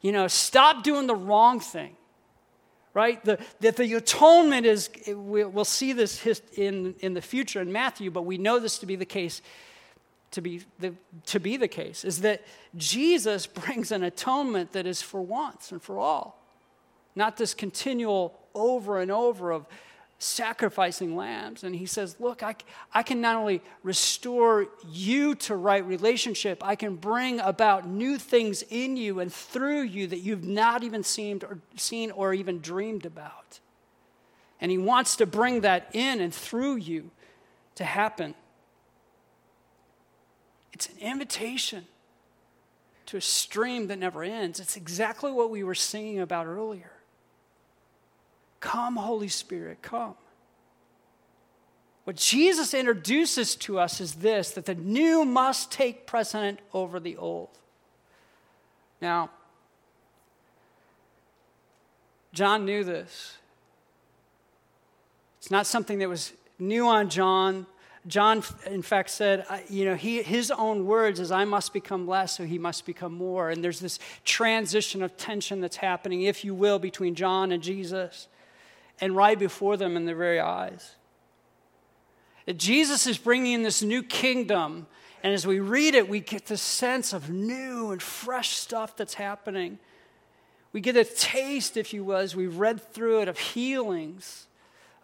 you 0.00 0.10
know, 0.10 0.26
stop 0.26 0.82
doing 0.82 1.06
the 1.06 1.14
wrong 1.14 1.60
thing. 1.60 1.94
Right? 2.94 3.22
The, 3.26 3.38
that 3.60 3.76
the 3.76 3.92
atonement 3.92 4.64
is, 4.64 4.88
we'll 5.06 5.66
see 5.66 5.92
this 5.92 6.26
in, 6.56 6.94
in 7.00 7.12
the 7.12 7.20
future 7.20 7.60
in 7.60 7.70
Matthew, 7.70 8.10
but 8.10 8.22
we 8.22 8.38
know 8.38 8.58
this 8.58 8.78
to 8.78 8.86
be 8.86 8.96
the 8.96 9.04
case 9.04 9.42
to 10.30 10.40
be 10.40 10.62
the, 10.78 10.94
to 11.26 11.38
be 11.38 11.58
the 11.58 11.68
case 11.68 12.06
is 12.06 12.22
that 12.22 12.42
Jesus 12.74 13.46
brings 13.66 13.92
an 13.92 14.02
atonement 14.02 14.72
that 14.72 14.86
is 14.86 15.02
for 15.02 15.20
once 15.20 15.72
and 15.72 15.82
for 15.82 15.98
all 15.98 16.41
not 17.14 17.36
this 17.36 17.54
continual 17.54 18.38
over 18.54 19.00
and 19.00 19.10
over 19.10 19.50
of 19.50 19.66
sacrificing 20.22 21.16
lambs. 21.16 21.64
And 21.64 21.74
he 21.74 21.86
says, 21.86 22.16
Look, 22.20 22.42
I, 22.42 22.54
I 22.94 23.02
can 23.02 23.20
not 23.20 23.36
only 23.36 23.60
restore 23.82 24.68
you 24.88 25.34
to 25.36 25.56
right 25.56 25.84
relationship, 25.84 26.64
I 26.64 26.76
can 26.76 26.96
bring 26.96 27.40
about 27.40 27.88
new 27.88 28.18
things 28.18 28.62
in 28.70 28.96
you 28.96 29.20
and 29.20 29.32
through 29.32 29.82
you 29.82 30.06
that 30.06 30.18
you've 30.18 30.44
not 30.44 30.84
even 30.84 31.02
seen 31.02 31.40
or, 31.42 31.58
seen 31.76 32.10
or 32.12 32.32
even 32.32 32.60
dreamed 32.60 33.04
about. 33.04 33.60
And 34.60 34.70
he 34.70 34.78
wants 34.78 35.16
to 35.16 35.26
bring 35.26 35.62
that 35.62 35.88
in 35.92 36.20
and 36.20 36.32
through 36.32 36.76
you 36.76 37.10
to 37.74 37.84
happen. 37.84 38.34
It's 40.72 40.88
an 40.88 40.98
invitation 41.00 41.86
to 43.06 43.16
a 43.16 43.20
stream 43.20 43.88
that 43.88 43.98
never 43.98 44.22
ends. 44.22 44.60
It's 44.60 44.76
exactly 44.76 45.32
what 45.32 45.50
we 45.50 45.64
were 45.64 45.74
singing 45.74 46.20
about 46.20 46.46
earlier. 46.46 46.92
Come, 48.62 48.94
Holy 48.94 49.28
Spirit, 49.28 49.82
come. 49.82 50.14
What 52.04 52.14
Jesus 52.14 52.72
introduces 52.72 53.56
to 53.56 53.78
us 53.80 54.00
is 54.00 54.14
this 54.14 54.52
that 54.52 54.66
the 54.66 54.76
new 54.76 55.24
must 55.24 55.72
take 55.72 56.06
precedent 56.06 56.60
over 56.72 57.00
the 57.00 57.16
old. 57.16 57.50
Now, 59.00 59.30
John 62.32 62.64
knew 62.64 62.84
this. 62.84 63.36
It's 65.38 65.50
not 65.50 65.66
something 65.66 65.98
that 65.98 66.08
was 66.08 66.32
new 66.60 66.86
on 66.86 67.10
John. 67.10 67.66
John, 68.06 68.44
in 68.66 68.82
fact, 68.82 69.10
said, 69.10 69.44
you 69.68 69.84
know, 69.84 69.96
he, 69.96 70.22
his 70.22 70.52
own 70.52 70.86
words 70.86 71.18
is, 71.18 71.32
I 71.32 71.44
must 71.44 71.72
become 71.72 72.06
less, 72.06 72.36
so 72.36 72.44
he 72.44 72.58
must 72.58 72.86
become 72.86 73.12
more. 73.12 73.50
And 73.50 73.62
there's 73.62 73.80
this 73.80 73.98
transition 74.24 75.02
of 75.02 75.16
tension 75.16 75.60
that's 75.60 75.76
happening, 75.76 76.22
if 76.22 76.44
you 76.44 76.54
will, 76.54 76.78
between 76.78 77.16
John 77.16 77.50
and 77.50 77.60
Jesus 77.60 78.28
and 79.02 79.16
right 79.16 79.36
before 79.38 79.76
them 79.76 79.96
in 79.96 80.06
their 80.06 80.16
very 80.16 80.38
eyes. 80.38 80.94
Jesus 82.56 83.06
is 83.06 83.18
bringing 83.18 83.52
in 83.52 83.62
this 83.64 83.82
new 83.82 84.02
kingdom, 84.02 84.86
and 85.24 85.34
as 85.34 85.44
we 85.44 85.58
read 85.58 85.96
it, 85.96 86.08
we 86.08 86.20
get 86.20 86.46
the 86.46 86.56
sense 86.56 87.12
of 87.12 87.28
new 87.28 87.90
and 87.90 88.00
fresh 88.00 88.50
stuff 88.50 88.96
that's 88.96 89.14
happening. 89.14 89.80
We 90.72 90.80
get 90.80 90.96
a 90.96 91.04
taste, 91.04 91.76
if 91.76 91.92
you 91.92 92.04
will, 92.04 92.16
as 92.16 92.36
we 92.36 92.46
read 92.46 92.80
through 92.92 93.22
it, 93.22 93.28
of 93.28 93.38
healings, 93.38 94.46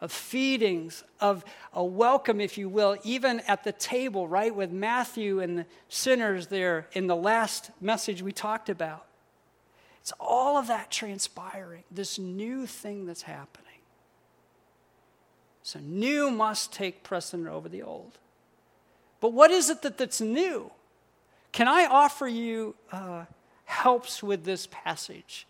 of 0.01 0.13
feedings, 0.13 1.03
of 1.21 1.45
a 1.73 1.85
welcome, 1.85 2.41
if 2.41 2.57
you 2.57 2.69
will, 2.69 2.97
even 3.03 3.41
at 3.49 3.65
the 3.65 3.73
table, 3.73 4.29
right, 4.29 4.55
with 4.55 4.71
Matthew 4.71 5.41
and 5.41 5.59
the 5.59 5.67
sinners 5.89 6.47
there 6.47 6.87
in 6.93 7.09
the 7.09 7.17
last 7.17 7.73
message 7.81 8.23
we 8.23 8.31
talked 8.31 8.69
about. 8.69 9.07
It's 10.01 10.13
all 10.21 10.57
of 10.57 10.69
that 10.69 10.93
transpiring, 10.93 11.83
this 11.91 12.17
new 12.17 12.65
thing 12.65 13.05
that's 13.05 13.23
happening. 13.23 13.68
So 15.69 15.81
new 15.81 16.31
must 16.31 16.73
take 16.73 17.03
precedent 17.03 17.47
over 17.47 17.69
the 17.69 17.83
old. 17.83 18.13
But 19.21 19.35
what 19.35 19.51
is 19.51 19.69
it 19.69 19.83
that, 19.83 19.99
that's 19.99 20.19
new? 20.19 20.71
Can 21.53 21.69
I 21.69 21.85
offer 21.85 22.27
you 22.27 22.75
uh, 22.91 23.27
helps 23.67 24.23
with 24.23 24.45
this 24.45 24.67
passage 24.71 25.47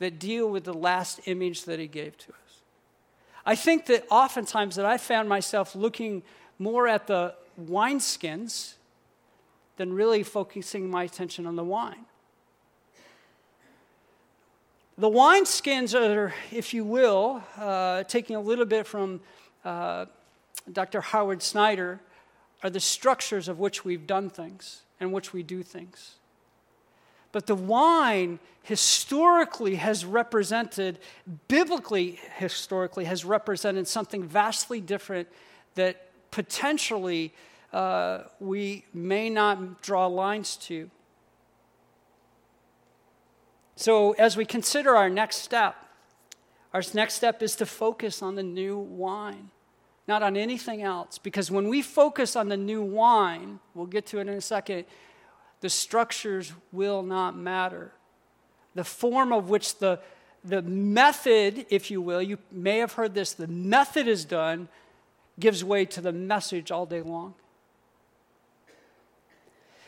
that 0.00 0.18
deal 0.18 0.50
with 0.50 0.64
the 0.64 0.74
last 0.74 1.20
image 1.26 1.66
that 1.66 1.78
he 1.78 1.86
gave 1.86 2.18
to 2.18 2.32
us? 2.32 2.62
I 3.46 3.54
think 3.54 3.86
that 3.86 4.06
oftentimes 4.10 4.74
that 4.74 4.86
I 4.86 4.98
found 4.98 5.28
myself 5.28 5.76
looking 5.76 6.24
more 6.58 6.88
at 6.88 7.06
the 7.06 7.36
wineskins 7.56 8.74
than 9.76 9.92
really 9.92 10.24
focusing 10.24 10.90
my 10.90 11.04
attention 11.04 11.46
on 11.46 11.54
the 11.54 11.62
wine. 11.62 12.06
The 14.98 15.08
wineskins 15.08 15.94
are, 15.94 16.34
if 16.50 16.74
you 16.74 16.82
will, 16.82 17.44
uh, 17.56 18.02
taking 18.02 18.34
a 18.34 18.40
little 18.40 18.66
bit 18.66 18.84
from 18.84 19.20
uh, 19.64 20.06
Dr. 20.70 21.00
Howard 21.00 21.42
Snyder 21.42 22.00
are 22.62 22.70
the 22.70 22.80
structures 22.80 23.48
of 23.48 23.58
which 23.58 23.84
we've 23.84 24.06
done 24.06 24.30
things 24.30 24.82
and 24.98 25.12
which 25.12 25.32
we 25.32 25.42
do 25.42 25.62
things. 25.62 26.16
But 27.32 27.46
the 27.46 27.54
wine 27.54 28.38
historically 28.62 29.76
has 29.76 30.04
represented, 30.04 30.98
biblically 31.48 32.18
historically, 32.36 33.04
has 33.04 33.24
represented 33.24 33.86
something 33.86 34.24
vastly 34.24 34.80
different 34.80 35.28
that 35.74 36.08
potentially 36.30 37.32
uh, 37.72 38.22
we 38.40 38.84
may 38.92 39.30
not 39.30 39.80
draw 39.80 40.06
lines 40.06 40.56
to. 40.56 40.90
So, 43.76 44.12
as 44.12 44.36
we 44.36 44.44
consider 44.44 44.94
our 44.94 45.08
next 45.08 45.36
step, 45.36 45.76
our 46.72 46.82
next 46.94 47.14
step 47.14 47.42
is 47.42 47.56
to 47.56 47.66
focus 47.66 48.22
on 48.22 48.36
the 48.36 48.42
new 48.42 48.78
wine, 48.78 49.50
not 50.06 50.22
on 50.22 50.36
anything 50.36 50.82
else. 50.82 51.18
Because 51.18 51.50
when 51.50 51.68
we 51.68 51.82
focus 51.82 52.36
on 52.36 52.48
the 52.48 52.56
new 52.56 52.82
wine, 52.82 53.58
we'll 53.74 53.86
get 53.86 54.06
to 54.06 54.18
it 54.18 54.22
in 54.22 54.28
a 54.30 54.40
second, 54.40 54.84
the 55.60 55.68
structures 55.68 56.52
will 56.72 57.02
not 57.02 57.36
matter. 57.36 57.92
The 58.74 58.84
form 58.84 59.32
of 59.32 59.50
which 59.50 59.78
the, 59.78 59.98
the 60.44 60.62
method, 60.62 61.66
if 61.70 61.90
you 61.90 62.00
will, 62.00 62.22
you 62.22 62.38
may 62.52 62.78
have 62.78 62.92
heard 62.92 63.14
this, 63.14 63.32
the 63.32 63.48
method 63.48 64.06
is 64.06 64.24
done, 64.24 64.68
gives 65.38 65.64
way 65.64 65.84
to 65.86 66.00
the 66.00 66.12
message 66.12 66.70
all 66.70 66.86
day 66.86 67.02
long. 67.02 67.34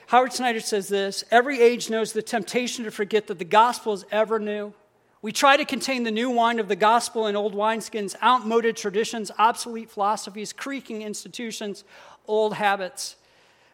Howard 0.09 0.33
Snyder 0.33 0.61
says 0.61 0.89
this 0.89 1.25
Every 1.31 1.61
age 1.61 1.89
knows 1.89 2.13
the 2.13 2.23
temptation 2.23 2.85
to 2.85 2.91
forget 2.91 3.29
that 3.29 3.39
the 3.39 3.45
gospel 3.45 3.93
is 3.93 4.05
ever 4.11 4.39
new. 4.39 4.75
We 5.23 5.31
try 5.31 5.57
to 5.57 5.65
contain 5.65 6.03
the 6.03 6.11
new 6.11 6.29
wine 6.31 6.59
of 6.59 6.67
the 6.67 6.75
gospel 6.75 7.29
in 7.29 7.37
old 7.37 7.55
wineskins, 7.55 8.21
outmoded 8.21 8.77
traditions, 8.77 9.31
obsolete 9.39 9.89
philosophies, 9.89 10.53
creaking 10.53 11.03
institutions, 11.03 11.85
old 12.27 12.55
habits. 12.55 13.15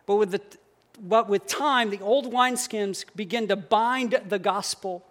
But 0.05 0.17
with, 0.17 0.31
the, 0.33 0.43
but 1.01 1.27
with 1.27 1.47
time, 1.47 1.89
the 1.89 2.03
old 2.03 2.31
wineskins 2.31 3.07
begin 3.17 3.49
to 3.49 3.57
bind 3.57 4.21
the 4.29 4.39
gospel. 4.39 5.07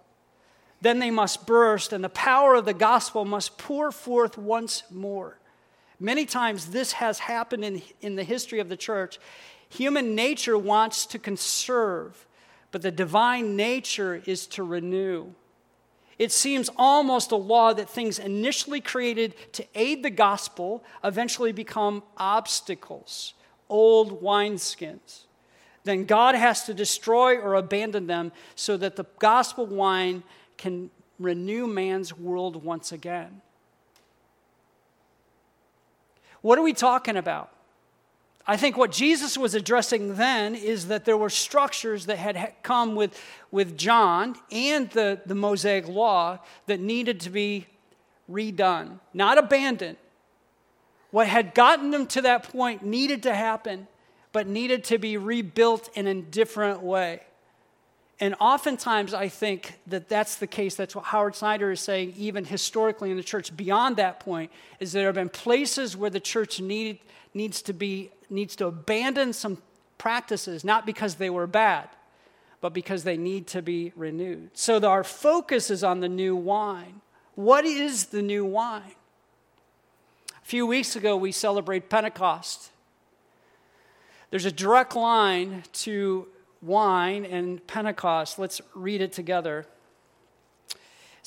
Then 0.80 1.00
they 1.00 1.10
must 1.10 1.44
burst, 1.44 1.92
and 1.92 2.04
the 2.04 2.08
power 2.08 2.54
of 2.54 2.66
the 2.66 2.74
gospel 2.74 3.24
must 3.24 3.58
pour 3.58 3.90
forth 3.90 4.38
once 4.38 4.84
more. 4.92 5.38
Many 5.98 6.24
times, 6.24 6.66
this 6.66 6.92
has 6.92 7.18
happened 7.18 7.64
in, 7.64 7.82
in 8.00 8.14
the 8.14 8.22
history 8.22 8.60
of 8.60 8.68
the 8.68 8.76
church. 8.76 9.18
Human 9.70 10.14
nature 10.14 10.56
wants 10.56 11.04
to 11.06 11.18
conserve, 11.18 12.28
but 12.70 12.82
the 12.82 12.92
divine 12.92 13.56
nature 13.56 14.22
is 14.24 14.46
to 14.48 14.62
renew. 14.62 15.32
It 16.18 16.32
seems 16.32 16.68
almost 16.76 17.30
a 17.30 17.36
law 17.36 17.72
that 17.72 17.88
things 17.88 18.18
initially 18.18 18.80
created 18.80 19.34
to 19.52 19.64
aid 19.74 20.02
the 20.02 20.10
gospel 20.10 20.82
eventually 21.04 21.52
become 21.52 22.02
obstacles, 22.16 23.34
old 23.68 24.20
wineskins. 24.20 25.26
Then 25.84 26.04
God 26.04 26.34
has 26.34 26.64
to 26.64 26.74
destroy 26.74 27.38
or 27.38 27.54
abandon 27.54 28.08
them 28.08 28.32
so 28.56 28.76
that 28.76 28.96
the 28.96 29.06
gospel 29.18 29.66
wine 29.66 30.24
can 30.56 30.90
renew 31.18 31.66
man's 31.66 32.16
world 32.16 32.64
once 32.64 32.90
again. 32.90 33.40
What 36.40 36.58
are 36.58 36.62
we 36.62 36.72
talking 36.72 37.16
about? 37.16 37.52
I 38.50 38.56
think 38.56 38.78
what 38.78 38.90
Jesus 38.90 39.36
was 39.36 39.54
addressing 39.54 40.14
then 40.14 40.54
is 40.54 40.88
that 40.88 41.04
there 41.04 41.18
were 41.18 41.28
structures 41.28 42.06
that 42.06 42.16
had 42.16 42.54
come 42.62 42.94
with, 42.94 43.20
with 43.50 43.76
John 43.76 44.36
and 44.50 44.88
the, 44.90 45.20
the 45.26 45.34
Mosaic 45.34 45.86
law 45.86 46.38
that 46.64 46.80
needed 46.80 47.20
to 47.20 47.30
be 47.30 47.66
redone, 48.30 49.00
not 49.12 49.36
abandoned. 49.36 49.98
What 51.10 51.26
had 51.26 51.54
gotten 51.54 51.90
them 51.90 52.06
to 52.08 52.22
that 52.22 52.44
point 52.44 52.82
needed 52.82 53.22
to 53.24 53.34
happen, 53.34 53.86
but 54.32 54.46
needed 54.46 54.82
to 54.84 54.96
be 54.96 55.18
rebuilt 55.18 55.90
in 55.94 56.06
a 56.06 56.14
different 56.14 56.82
way. 56.82 57.20
And 58.20 58.34
oftentimes, 58.40 59.14
I 59.14 59.28
think 59.28 59.74
that 59.86 60.08
that's 60.08 60.36
the 60.36 60.46
case. 60.46 60.74
That's 60.74 60.94
what 60.96 61.04
Howard 61.04 61.36
Snyder 61.36 61.70
is 61.70 61.80
saying, 61.80 62.14
even 62.16 62.44
historically 62.44 63.10
in 63.10 63.16
the 63.16 63.22
church. 63.22 63.56
Beyond 63.56 63.96
that 63.96 64.18
point, 64.18 64.50
is 64.80 64.92
there 64.92 65.06
have 65.06 65.14
been 65.14 65.28
places 65.28 65.96
where 65.96 66.10
the 66.10 66.18
church 66.18 66.60
need, 66.60 66.98
needs 67.32 67.62
to 67.62 67.72
be 67.72 68.10
needs 68.30 68.56
to 68.56 68.66
abandon 68.66 69.32
some 69.32 69.58
practices, 69.96 70.64
not 70.64 70.86
because 70.86 71.16
they 71.16 71.30
were 71.30 71.46
bad, 71.46 71.88
but 72.60 72.72
because 72.72 73.04
they 73.04 73.16
need 73.16 73.46
to 73.48 73.62
be 73.62 73.92
renewed. 73.96 74.50
So 74.54 74.80
our 74.86 75.04
focus 75.04 75.70
is 75.70 75.82
on 75.82 76.00
the 76.00 76.08
new 76.08 76.36
wine. 76.36 77.00
What 77.34 77.64
is 77.64 78.06
the 78.06 78.22
new 78.22 78.44
wine? 78.44 78.94
A 80.30 80.44
few 80.44 80.66
weeks 80.66 80.96
ago, 80.96 81.16
we 81.16 81.32
celebrated 81.32 81.88
Pentecost. 81.88 82.70
There's 84.30 84.44
a 84.44 84.52
direct 84.52 84.94
line 84.94 85.62
to 85.72 86.26
wine 86.62 87.24
and 87.24 87.64
Pentecost. 87.66 88.38
Let's 88.38 88.60
read 88.74 89.00
it 89.00 89.12
together 89.12 89.66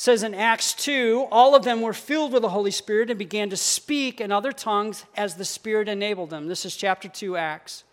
says 0.02 0.24
in 0.24 0.34
Acts 0.34 0.74
2, 0.74 1.28
all 1.30 1.54
of 1.54 1.63
them 1.63 1.80
were 1.80 1.94
filled 1.94 2.34
with 2.34 2.41
the 2.41 2.50
Holy 2.50 2.72
Spirit 2.72 3.12
and 3.12 3.20
began 3.20 3.52
to 3.52 3.56
speak 3.56 4.20
in 4.20 4.32
other 4.32 4.52
tongues 4.52 5.06
as 5.15 5.36
the 5.36 5.46
Spirit 5.46 5.88
enabled 5.88 6.32
them. 6.32 6.48
This 6.48 6.65
is 6.65 6.76
chapter 6.76 7.08
2, 7.08 7.38
Acts. 7.38 7.84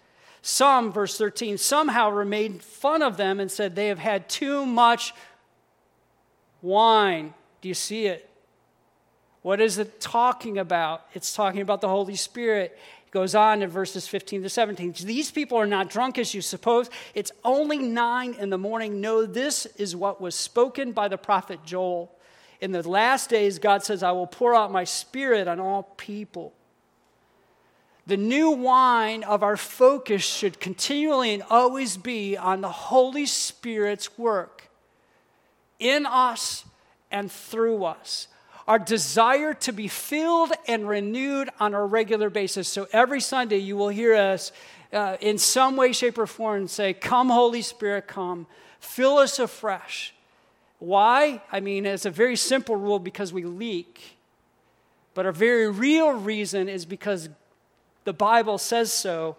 Some, 0.41 0.91
verse 0.91 1.19
13, 1.19 1.59
somehow 1.59 2.09
made 2.25 2.63
fun 2.63 3.03
of 3.03 3.19
them 3.19 3.41
and 3.41 3.51
said, 3.51 3.77
They 3.77 3.89
have 3.89 3.99
had 3.99 4.27
too 4.27 4.65
much 4.65 5.13
wine. 6.63 7.35
Do 7.61 7.69
you 7.69 7.75
see 7.75 8.07
it? 8.07 8.31
What 9.43 9.61
is 9.61 9.77
it 9.77 10.01
talking 10.01 10.57
about? 10.57 11.05
It's 11.13 11.35
talking 11.35 11.61
about 11.61 11.83
the 11.83 11.89
Holy 11.91 12.17
Spirit 12.17 12.79
goes 13.11 13.35
on 13.35 13.63
in 13.63 13.71
verses 13.71 14.07
15 14.07 14.43
to 14.43 14.49
17. 14.49 14.95
These 15.05 15.31
people 15.31 15.59
are 15.59 15.67
not 15.67 15.91
drunk 15.91 16.19
as 16.19 16.35
you 16.35 16.41
suppose. 16.41 16.91
It's 17.15 17.33
only 17.45 17.79
nine 17.79 18.35
in 18.35 18.51
the 18.51 18.59
morning. 18.59 19.01
No, 19.01 19.27
this 19.27 19.67
is 19.77 19.97
what 19.97 20.21
was 20.21 20.35
spoken 20.35 20.93
by 20.93 21.09
the 21.09 21.19
prophet 21.19 21.61
Joel. 21.65 22.15
In 22.61 22.73
the 22.73 22.87
last 22.89 23.31
days, 23.31 23.59
God 23.59 23.85
says, 23.85 24.03
I 24.03 24.13
will 24.13 24.27
pour 24.27 24.55
out 24.55 24.73
my 24.73 24.85
spirit 24.85 25.49
on 25.49 25.61
all 25.61 25.95
people. 25.97 26.53
The 28.07 28.17
new 28.17 28.51
wine 28.51 29.23
of 29.23 29.43
our 29.43 29.57
focus 29.57 30.25
should 30.25 30.61
continually 30.61 31.35
and 31.35 31.43
always 31.51 31.97
be 31.97 32.37
on 32.37 32.63
the 32.63 32.71
Holy 32.71 33.27
Spirit's 33.27 34.17
work 34.19 34.71
in 35.79 36.07
us 36.07 36.65
and 37.11 37.31
through 37.31 37.85
us 37.85 38.29
our 38.69 38.79
desire 38.79 39.55
to 39.55 39.73
be 39.73 39.89
filled 39.89 40.53
and 40.67 40.87
renewed 40.87 41.49
on 41.59 41.73
a 41.73 41.83
regular 41.83 42.29
basis. 42.29 42.69
So 42.69 42.87
every 42.93 43.21
Sunday, 43.21 43.57
you 43.57 43.79
will 43.79 43.89
hear 43.89 44.15
us 44.15 44.53
uh, 44.93 45.17
in 45.23 45.39
some 45.39 45.75
way, 45.75 45.93
shape, 45.95 46.19
or 46.19 46.27
form 46.27 46.69
say, 46.69 46.93
Come, 46.93 47.31
Holy 47.31 47.63
Spirit, 47.63 48.07
come. 48.07 48.47
Fill 48.79 49.17
us 49.17 49.39
afresh. 49.39 50.15
Why? 50.81 51.41
I 51.51 51.61
mean, 51.61 51.87
it's 51.87 52.05
a 52.05 52.11
very 52.11 52.37
simple 52.37 52.77
rule 52.77 52.99
because 52.99 53.33
we 53.33 53.43
leak. 53.45 54.19
But 55.15 55.25
a 55.25 55.33
very 55.33 55.71
real 55.71 56.13
reason 56.13 56.69
is 56.69 56.85
because 56.85 57.31
the 58.05 58.13
Bible 58.13 58.59
says 58.59 58.93
so. 58.93 59.37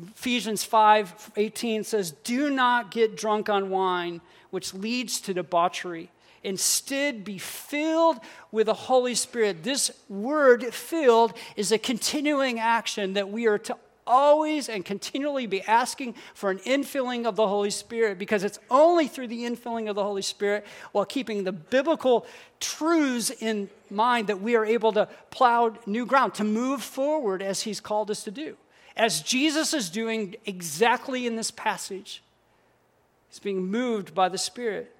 Ephesians 0.00 0.62
5 0.62 1.32
18 1.36 1.82
says, 1.82 2.12
Do 2.22 2.48
not 2.48 2.92
get 2.92 3.16
drunk 3.16 3.48
on 3.48 3.70
wine, 3.70 4.20
which 4.50 4.72
leads 4.72 5.20
to 5.22 5.34
debauchery 5.34 6.11
Instead, 6.44 7.24
be 7.24 7.38
filled 7.38 8.18
with 8.50 8.66
the 8.66 8.74
Holy 8.74 9.14
Spirit. 9.14 9.62
This 9.62 9.90
word 10.08 10.74
filled 10.74 11.34
is 11.56 11.70
a 11.70 11.78
continuing 11.78 12.58
action 12.58 13.12
that 13.12 13.30
we 13.30 13.46
are 13.46 13.58
to 13.58 13.76
always 14.06 14.68
and 14.68 14.84
continually 14.84 15.46
be 15.46 15.62
asking 15.62 16.14
for 16.34 16.50
an 16.50 16.58
infilling 16.58 17.26
of 17.26 17.36
the 17.36 17.46
Holy 17.46 17.70
Spirit 17.70 18.18
because 18.18 18.44
it's 18.44 18.58
only 18.70 19.06
through 19.06 19.28
the 19.28 19.44
infilling 19.44 19.88
of 19.88 19.96
the 19.96 20.02
Holy 20.02 20.22
Spirit 20.22 20.66
while 20.92 21.04
keeping 21.04 21.44
the 21.44 21.52
biblical 21.52 22.26
truths 22.60 23.30
in 23.30 23.68
mind 23.90 24.26
that 24.26 24.40
we 24.40 24.56
are 24.56 24.64
able 24.64 24.92
to 24.92 25.08
plow 25.30 25.74
new 25.86 26.06
ground, 26.06 26.34
to 26.34 26.44
move 26.44 26.82
forward 26.82 27.42
as 27.42 27.62
He's 27.62 27.80
called 27.80 28.10
us 28.10 28.24
to 28.24 28.30
do. 28.30 28.56
As 28.96 29.22
Jesus 29.22 29.72
is 29.72 29.88
doing 29.88 30.36
exactly 30.44 31.26
in 31.26 31.36
this 31.36 31.50
passage, 31.50 32.22
He's 33.28 33.38
being 33.38 33.70
moved 33.70 34.14
by 34.14 34.28
the 34.28 34.38
Spirit. 34.38 34.91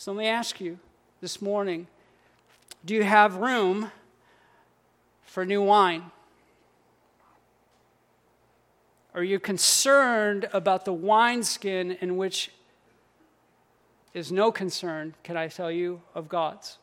So 0.00 0.12
let 0.12 0.18
me 0.18 0.28
ask 0.28 0.62
you 0.62 0.78
this 1.20 1.42
morning 1.42 1.86
do 2.86 2.94
you 2.94 3.02
have 3.02 3.36
room 3.36 3.92
for 5.24 5.44
new 5.44 5.60
wine? 5.60 6.04
Are 9.14 9.22
you 9.22 9.38
concerned 9.38 10.48
about 10.54 10.86
the 10.86 10.94
wineskin 10.94 11.98
in 12.00 12.16
which 12.16 12.50
is 14.14 14.32
no 14.32 14.50
concern, 14.50 15.12
can 15.22 15.36
I 15.36 15.48
tell 15.48 15.70
you, 15.70 16.00
of 16.14 16.30
God's? 16.30 16.78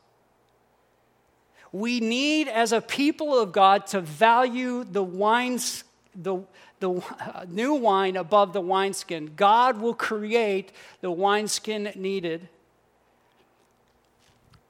We 1.72 1.98
need, 1.98 2.46
as 2.46 2.70
a 2.70 2.80
people 2.80 3.36
of 3.36 3.50
God, 3.50 3.88
to 3.88 4.00
value 4.00 4.84
the 4.84 5.02
wines, 5.02 5.82
the, 6.14 6.44
the 6.78 6.92
uh, 6.92 7.46
new 7.48 7.74
wine 7.74 8.16
above 8.16 8.52
the 8.52 8.60
wineskin. 8.60 9.32
God 9.34 9.80
will 9.80 9.94
create 9.94 10.70
the 11.00 11.10
wineskin 11.10 11.90
needed 11.96 12.48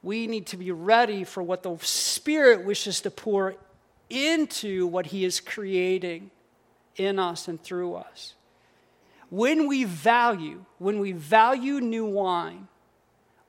we 0.01 0.27
need 0.27 0.47
to 0.47 0.57
be 0.57 0.71
ready 0.71 1.23
for 1.23 1.43
what 1.43 1.63
the 1.63 1.77
Spirit 1.81 2.65
wishes 2.65 3.01
to 3.01 3.11
pour 3.11 3.55
into 4.09 4.87
what 4.87 5.07
He 5.07 5.25
is 5.25 5.39
creating 5.39 6.31
in 6.95 7.19
us 7.19 7.47
and 7.47 7.61
through 7.61 7.95
us. 7.95 8.35
When 9.29 9.67
we 9.67 9.83
value, 9.83 10.65
when 10.77 10.99
we 10.99 11.11
value 11.11 11.79
new 11.79 12.05
wine, 12.05 12.67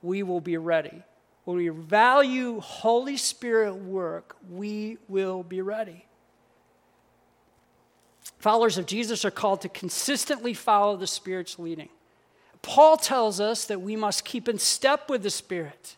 we 0.01 0.23
will 0.23 0.41
be 0.41 0.57
ready. 0.57 1.03
When 1.45 1.57
we 1.57 1.69
value 1.69 2.59
Holy 2.59 3.17
Spirit 3.17 3.75
work, 3.75 4.35
we 4.49 4.97
will 5.07 5.43
be 5.43 5.61
ready. 5.61 6.05
Followers 8.37 8.77
of 8.77 8.85
Jesus 8.85 9.25
are 9.25 9.31
called 9.31 9.61
to 9.61 9.69
consistently 9.69 10.53
follow 10.53 10.97
the 10.97 11.07
Spirit's 11.07 11.57
leading. 11.57 11.89
Paul 12.61 12.97
tells 12.97 13.39
us 13.39 13.65
that 13.65 13.81
we 13.81 13.95
must 13.95 14.23
keep 14.23 14.47
in 14.47 14.59
step 14.59 15.09
with 15.09 15.23
the 15.23 15.29
Spirit 15.31 15.95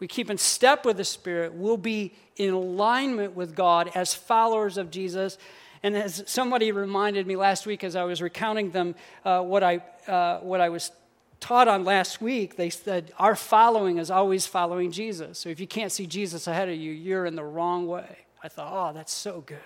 we 0.00 0.08
keep 0.08 0.30
in 0.30 0.38
step 0.38 0.84
with 0.84 0.96
the 0.96 1.04
Spirit, 1.04 1.52
we'll 1.52 1.76
be 1.76 2.14
in 2.36 2.54
alignment 2.54 3.34
with 3.36 3.54
God 3.54 3.90
as 3.94 4.14
followers 4.14 4.78
of 4.78 4.90
Jesus. 4.90 5.36
And 5.82 5.96
as 5.96 6.24
somebody 6.26 6.72
reminded 6.72 7.26
me 7.26 7.36
last 7.36 7.66
week 7.66 7.84
as 7.84 7.94
I 7.94 8.04
was 8.04 8.20
recounting 8.20 8.70
them 8.70 8.94
uh, 9.24 9.42
what, 9.42 9.62
I, 9.62 9.82
uh, 10.08 10.40
what 10.40 10.60
I 10.60 10.70
was 10.70 10.90
taught 11.38 11.68
on 11.68 11.84
last 11.84 12.20
week, 12.20 12.56
they 12.56 12.70
said, 12.70 13.12
Our 13.18 13.36
following 13.36 13.98
is 13.98 14.10
always 14.10 14.46
following 14.46 14.90
Jesus. 14.90 15.38
So 15.38 15.48
if 15.48 15.60
you 15.60 15.66
can't 15.66 15.92
see 15.92 16.06
Jesus 16.06 16.46
ahead 16.46 16.68
of 16.68 16.76
you, 16.76 16.92
you're 16.92 17.26
in 17.26 17.36
the 17.36 17.44
wrong 17.44 17.86
way. 17.86 18.18
I 18.42 18.48
thought, 18.48 18.72
Oh, 18.72 18.94
that's 18.94 19.12
so 19.12 19.42
good. 19.42 19.58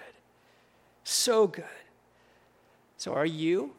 So 1.05 1.47
good. 1.47 1.65
So 2.97 3.13
are 3.13 3.27
you 3.27 3.73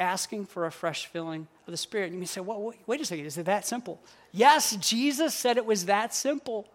asking 0.00 0.46
for 0.46 0.66
a 0.66 0.72
fresh 0.72 1.06
filling 1.06 1.46
of 1.66 1.70
the 1.70 1.76
Spirit? 1.76 2.06
And 2.06 2.14
you 2.14 2.20
may 2.20 2.26
say, 2.26 2.40
Well, 2.40 2.72
wait, 2.86 3.00
a 3.00 3.04
second, 3.04 3.26
is 3.26 3.38
it 3.38 3.46
that 3.46 3.66
simple? 3.66 4.00
Yes, 4.32 4.76
Jesus 4.76 5.34
said 5.34 5.56
it 5.56 5.66
was 5.66 5.86
that 5.86 6.14
simple. 6.14 6.66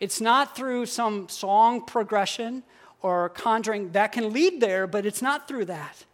It's 0.00 0.20
not 0.20 0.56
through 0.56 0.86
some 0.86 1.28
song 1.28 1.86
progression 1.86 2.64
or 3.02 3.28
conjuring 3.28 3.92
that 3.92 4.12
can 4.12 4.32
lead 4.32 4.60
there, 4.60 4.86
but 4.86 5.06
it's 5.06 5.22
not 5.22 5.46
through 5.46 5.66
that. 5.66 6.04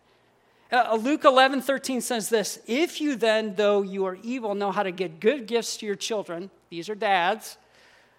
Uh, 0.71 0.99
Luke 1.01 1.25
11, 1.25 1.63
13 1.63 2.01
says 2.01 2.29
this 2.29 2.61
If 2.67 3.01
you 3.01 3.17
then, 3.17 3.55
though 3.55 3.83
you 3.83 4.05
are 4.05 4.19
evil, 4.23 4.55
know 4.55 4.71
how 4.71 4.83
to 4.83 4.91
get 4.91 5.21
good 5.21 5.47
gifts 5.47 5.79
to 5.79 5.87
your 5.87 5.95
children, 5.95 6.51
these 6.71 6.91
are 6.91 6.95
dads, 6.95 7.57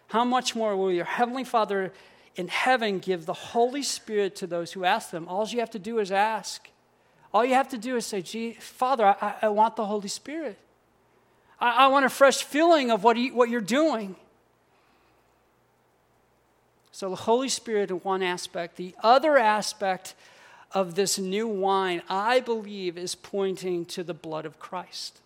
how 0.08 0.24
much 0.24 0.56
more 0.56 0.76
will 0.76 0.92
your 0.92 1.06
heavenly 1.06 1.44
Father 1.44 1.94
in 2.36 2.48
heaven 2.48 3.00
give 3.00 3.26
the 3.26 3.34
Holy 3.34 3.84
Spirit 3.84 4.36
to 4.38 4.48
those 4.48 4.72
who 4.72 4.86
ask 4.86 5.12
them? 5.12 5.28
All 5.28 5.48
you 5.48 5.60
have 5.60 5.70
to 5.72 5.80
do 5.80 6.00
is 6.00 6.12
ask. 6.12 6.69
All 7.34 7.46
you 7.46 7.54
have 7.54 7.70
to 7.70 7.78
do 7.78 7.96
is 7.96 8.06
say, 8.06 8.22
Gee, 8.22 8.54
Father, 8.54 9.06
I, 9.06 9.36
I 9.44 9.50
want 9.50 9.76
the 9.76 9.86
Holy 9.86 10.08
Spirit. 10.08 10.58
I, 11.60 11.86
I 11.86 11.88
want 11.88 12.06
a 12.06 12.10
fresh 12.10 12.44
feeling 12.44 12.92
of 12.92 13.04
what, 13.04 13.18
you, 13.18 13.34
what 13.34 13.50
you're 13.50 13.62
doing. 13.62 14.16
So 16.92 17.10
the 17.10 17.16
Holy 17.16 17.50
Spirit 17.50 17.92
in 17.92 17.98
one 17.98 18.24
aspect. 18.24 18.76
The 18.76 18.96
other 19.02 19.38
aspect 19.38 20.16
of 20.72 20.96
this 20.96 21.18
new 21.18 21.48
wine, 21.48 22.02
I 22.10 22.40
believe, 22.40 22.98
is 22.98 23.16
pointing 23.16 23.86
to 23.86 24.04
the 24.04 24.14
blood 24.14 24.46
of 24.46 24.60
Christ. 24.60 25.20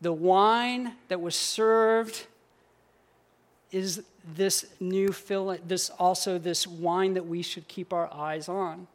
The 0.00 0.12
wine 0.12 0.94
that 1.08 1.20
was 1.20 1.36
served 1.36 2.26
is 3.70 4.02
this 4.36 4.66
new 4.80 5.12
fill 5.12 5.56
this 5.66 5.90
also 5.90 6.38
this 6.38 6.66
wine 6.66 7.14
that 7.14 7.26
we 7.26 7.42
should 7.42 7.68
keep 7.68 7.92
our 7.92 8.12
eyes 8.12 8.48
on. 8.48 8.86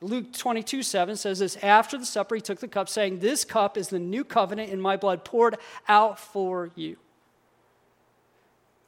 Luke 0.00 0.32
22, 0.32 0.82
7 0.82 1.16
says 1.16 1.38
this 1.38 1.56
After 1.62 1.96
the 1.96 2.04
supper, 2.04 2.34
he 2.34 2.40
took 2.40 2.60
the 2.60 2.68
cup, 2.68 2.88
saying, 2.88 3.20
This 3.20 3.44
cup 3.44 3.76
is 3.76 3.88
the 3.88 3.98
new 3.98 4.24
covenant 4.24 4.70
in 4.70 4.80
my 4.80 4.96
blood 4.96 5.24
poured 5.24 5.56
out 5.88 6.18
for 6.18 6.70
you. 6.74 6.96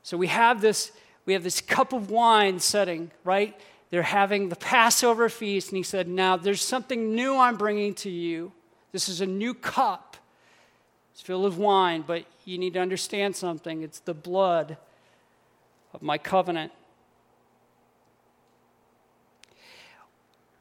So 0.02 0.16
we 0.16 0.26
have 0.28 0.60
this, 0.60 0.92
we 1.26 1.32
have 1.32 1.42
this 1.42 1.60
cup 1.60 1.92
of 1.92 2.10
wine 2.10 2.60
setting, 2.60 3.10
right? 3.24 3.58
They're 3.90 4.02
having 4.02 4.50
the 4.50 4.56
Passover 4.56 5.28
feast, 5.28 5.70
and 5.70 5.76
he 5.76 5.82
said, 5.82 6.08
Now 6.08 6.36
there's 6.36 6.62
something 6.62 7.14
new 7.14 7.36
I'm 7.36 7.56
bringing 7.56 7.94
to 7.94 8.10
you. 8.10 8.52
This 8.92 9.08
is 9.08 9.20
a 9.20 9.26
new 9.26 9.54
cup. 9.54 10.16
It's 11.12 11.22
filled 11.22 11.44
with 11.44 11.56
wine, 11.56 12.04
but 12.06 12.24
you 12.44 12.58
need 12.58 12.74
to 12.74 12.80
understand 12.80 13.34
something. 13.34 13.82
It's 13.82 14.00
the 14.00 14.14
blood 14.14 14.76
of 15.92 16.02
my 16.02 16.18
covenant. 16.18 16.72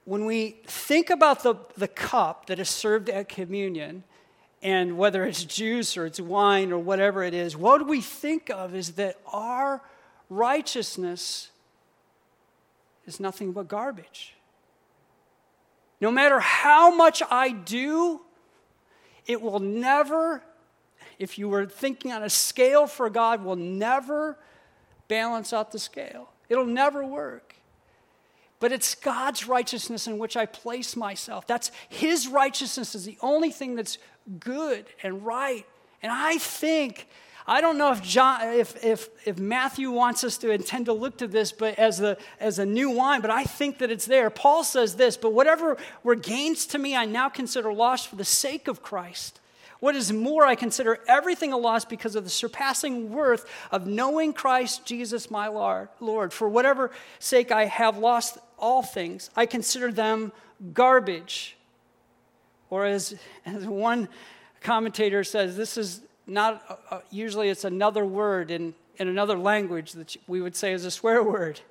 When 0.08 0.24
we 0.24 0.56
think 0.66 1.10
about 1.10 1.44
the, 1.44 1.56
the 1.76 1.90
cup 1.90 2.46
that 2.46 2.60
is 2.60 2.70
served 2.70 3.10
at 3.10 3.28
communion, 3.28 4.06
and 4.62 4.98
whether 4.98 5.26
it's 5.26 5.44
juice 5.44 5.98
or 5.98 6.06
it's 6.06 6.22
wine 6.22 6.72
or 6.72 6.80
whatever 6.80 7.24
it 7.24 7.34
is, 7.34 7.58
what 7.58 7.86
we 7.86 8.00
think 8.00 8.50
of 8.50 8.74
is 8.74 8.94
that 8.94 9.20
our 9.34 9.82
righteousness 10.30 11.52
is 13.06 13.20
nothing 13.20 13.52
but 13.52 13.68
garbage. 13.68 14.36
No 16.00 16.10
matter 16.10 16.40
how 16.40 16.96
much 16.96 17.22
I 17.30 17.50
do, 17.50 18.22
it 19.26 19.42
will 19.42 19.60
never, 19.60 20.42
if 21.20 21.38
you 21.38 21.50
were 21.50 21.66
thinking 21.66 22.14
on 22.14 22.24
a 22.24 22.30
scale 22.30 22.88
for 22.88 23.10
God, 23.10 23.44
will 23.44 23.58
never 23.58 24.38
balance 25.10 25.52
out 25.52 25.74
the 25.74 25.80
scale. 25.80 26.30
It'll 26.48 26.66
never 26.66 27.06
work. 27.06 27.47
But 28.60 28.72
it's 28.72 28.96
God's 28.96 29.48
righteousness 29.48 30.08
in 30.08 30.18
which 30.18 30.36
I 30.36 30.46
place 30.46 30.96
myself. 30.96 31.46
That's 31.46 31.72
His 31.90 32.28
righteousness 32.28 32.96
is 32.96 33.06
the 33.06 33.18
only 33.22 33.52
thing 33.52 33.76
that's 33.76 33.98
good 34.40 34.86
and 35.04 35.26
right. 35.26 35.66
And 36.02 36.12
I 36.12 36.38
think 36.38 37.08
I 37.50 37.62
don't 37.62 37.78
know 37.78 37.94
if, 37.94 38.04
John, 38.04 38.42
if, 38.56 38.84
if, 38.84 39.08
if 39.26 39.40
Matthew 39.40 39.90
wants 39.90 40.26
us 40.26 40.38
to 40.40 40.52
intend 40.52 40.88
to 40.88 40.94
look 40.94 41.18
to 41.20 41.28
this 41.28 41.54
but 41.54 41.80
as, 41.80 42.02
a, 42.02 42.18
as 42.42 42.60
a 42.60 42.66
new 42.66 42.90
wine, 42.92 43.22
but 43.22 43.32
I 43.32 43.46
think 43.46 43.78
that 43.78 43.90
it's 43.90 44.06
there. 44.06 44.30
Paul 44.30 44.66
says 44.66 44.98
this, 44.98 45.16
but 45.16 45.32
whatever 45.32 45.78
were 46.04 46.16
gains 46.16 46.66
to 46.68 46.78
me, 46.78 46.94
I 46.94 47.06
now 47.06 47.30
consider 47.30 47.72
loss 47.72 48.06
for 48.06 48.18
the 48.18 48.26
sake 48.26 48.68
of 48.68 48.84
Christ. 48.84 49.40
What 49.80 49.96
is 49.96 50.12
more, 50.12 50.46
I 50.46 50.56
consider 50.56 51.00
everything 51.08 51.54
a 51.54 51.58
loss 51.58 51.86
because 51.86 52.16
of 52.16 52.24
the 52.24 52.30
surpassing 52.30 53.12
worth 53.12 53.46
of 53.72 53.86
knowing 53.86 54.34
Christ 54.34 54.86
Jesus 54.86 55.30
my 55.30 55.48
Lord. 55.48 56.34
For 56.34 56.50
whatever 56.50 56.92
sake 57.20 57.52
I 57.52 57.66
have 57.66 57.98
lost 57.98 58.40
all 58.58 58.82
things, 58.82 59.30
I 59.36 59.46
consider 59.46 59.92
them 59.92 60.32
garbage. 60.74 61.58
Or 62.70 62.86
as, 62.86 63.16
as 63.46 63.66
one 63.66 64.10
commentator 64.62 65.24
says, 65.24 65.56
this 65.56 65.78
is 65.78 66.02
not 66.28 66.64
uh, 66.70 66.96
uh, 66.96 67.00
usually 67.10 67.50
it's 67.50 67.64
another 67.64 68.06
word 68.06 68.52
in, 68.52 68.76
in 68.98 69.08
another 69.08 69.38
language 69.38 69.94
that 69.94 70.16
we 70.28 70.42
would 70.42 70.56
say 70.56 70.74
is 70.74 70.84
a 70.86 70.92
swear 70.92 71.24
word 71.24 71.62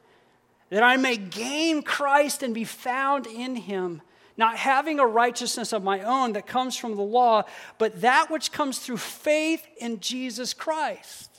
that 0.70 0.82
i 0.82 0.96
may 0.96 1.16
gain 1.16 1.82
christ 1.82 2.42
and 2.42 2.54
be 2.54 2.64
found 2.64 3.26
in 3.26 3.54
him 3.54 4.00
not 4.36 4.56
having 4.56 5.00
a 5.00 5.06
righteousness 5.06 5.72
of 5.72 5.82
my 5.82 6.00
own 6.00 6.32
that 6.34 6.46
comes 6.46 6.76
from 6.76 6.96
the 6.96 7.02
law 7.02 7.42
but 7.78 8.00
that 8.00 8.30
which 8.30 8.52
comes 8.52 8.78
through 8.78 8.96
faith 8.96 9.66
in 9.78 10.00
jesus 10.00 10.52
christ 10.52 11.30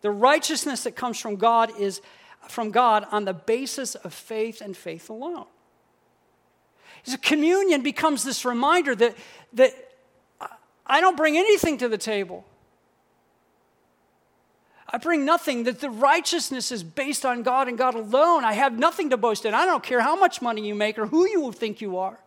the 0.00 0.10
righteousness 0.10 0.84
that 0.84 0.96
comes 0.96 1.18
from 1.18 1.36
god 1.36 1.70
is 1.78 2.00
from 2.48 2.70
god 2.70 3.06
on 3.10 3.24
the 3.24 3.34
basis 3.34 3.94
of 3.94 4.12
faith 4.12 4.60
and 4.60 4.76
faith 4.76 5.08
alone 5.08 5.46
so 7.04 7.16
communion 7.16 7.82
becomes 7.82 8.22
this 8.22 8.44
reminder 8.44 8.94
that, 8.94 9.16
that 9.52 9.72
I 10.86 11.00
don't 11.00 11.16
bring 11.16 11.36
anything 11.36 11.78
to 11.78 11.88
the 11.88 11.98
table. 11.98 12.44
I 14.92 14.98
bring 14.98 15.24
nothing, 15.24 15.64
that 15.64 15.80
the 15.80 15.88
righteousness 15.88 16.70
is 16.70 16.82
based 16.82 17.24
on 17.24 17.42
God 17.42 17.66
and 17.66 17.78
God 17.78 17.94
alone. 17.94 18.44
I 18.44 18.52
have 18.52 18.78
nothing 18.78 19.08
to 19.10 19.16
boast 19.16 19.46
in. 19.46 19.54
I 19.54 19.64
don't 19.64 19.82
care 19.82 20.02
how 20.02 20.16
much 20.16 20.42
money 20.42 20.66
you 20.66 20.74
make 20.74 20.98
or 20.98 21.06
who 21.06 21.26
you 21.26 21.50
think 21.50 21.80
you 21.80 21.96
are. 21.96 22.18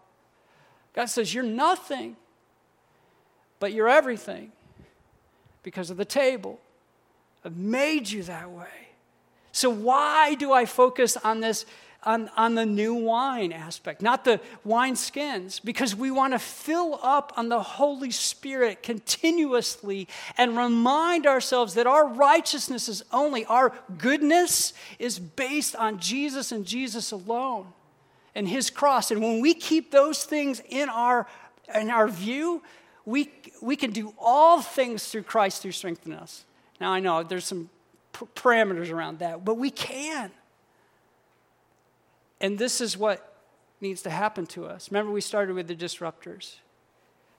God 0.93 1.05
says, 1.05 1.33
You're 1.33 1.43
nothing, 1.43 2.15
but 3.59 3.71
you're 3.71 3.89
everything 3.89 4.51
because 5.61 5.91
of 5.91 5.97
the 5.97 6.05
table. 6.05 6.59
I've 7.43 7.55
made 7.55 8.09
you 8.09 8.23
that 8.23 8.49
way. 8.49 8.89
So, 9.51 9.69
why 9.69 10.33
do 10.33 10.51
I 10.51 10.65
focus 10.65 11.17
on 11.17 11.41
this 11.41 11.65
on, 12.05 12.29
on 12.37 12.55
the 12.55 12.65
new 12.65 12.93
wine 12.93 13.51
aspect, 13.51 14.01
not 14.01 14.23
the 14.25 14.39
wine 14.63 14.95
skins, 14.95 15.59
because 15.59 15.95
we 15.95 16.11
want 16.11 16.33
to 16.33 16.39
fill 16.39 16.99
up 17.01 17.33
on 17.35 17.49
the 17.49 17.61
Holy 17.61 18.11
Spirit 18.11 18.83
continuously 18.83 20.07
and 20.37 20.57
remind 20.57 21.25
ourselves 21.25 21.73
that 21.73 21.87
our 21.87 22.07
righteousness 22.07 22.87
is 22.87 23.03
only, 23.11 23.45
our 23.45 23.73
goodness 23.97 24.73
is 24.99 25.19
based 25.19 25.75
on 25.75 25.99
Jesus 25.99 26.51
and 26.51 26.65
Jesus 26.65 27.11
alone 27.11 27.67
and 28.35 28.47
his 28.47 28.69
cross. 28.69 29.11
And 29.11 29.21
when 29.21 29.39
we 29.41 29.53
keep 29.53 29.91
those 29.91 30.23
things 30.23 30.61
in 30.69 30.89
our, 30.89 31.25
in 31.73 31.89
our 31.89 32.07
view, 32.07 32.61
we, 33.05 33.31
we 33.61 33.75
can 33.75 33.91
do 33.91 34.13
all 34.19 34.61
things 34.61 35.07
through 35.07 35.23
Christ 35.23 35.63
who 35.63 35.71
strengthens 35.71 36.15
us. 36.15 36.45
Now, 36.79 36.91
I 36.91 36.99
know 36.99 37.23
there's 37.23 37.45
some 37.45 37.69
parameters 38.13 38.91
around 38.91 39.19
that, 39.19 39.43
but 39.43 39.55
we 39.55 39.71
can. 39.71 40.31
And 42.41 42.57
this 42.57 42.81
is 42.81 42.97
what 42.97 43.35
needs 43.81 44.01
to 44.03 44.09
happen 44.09 44.45
to 44.47 44.65
us. 44.65 44.91
Remember, 44.91 45.11
we 45.11 45.21
started 45.21 45.55
with 45.55 45.67
the 45.67 45.75
disruptors. 45.75 46.55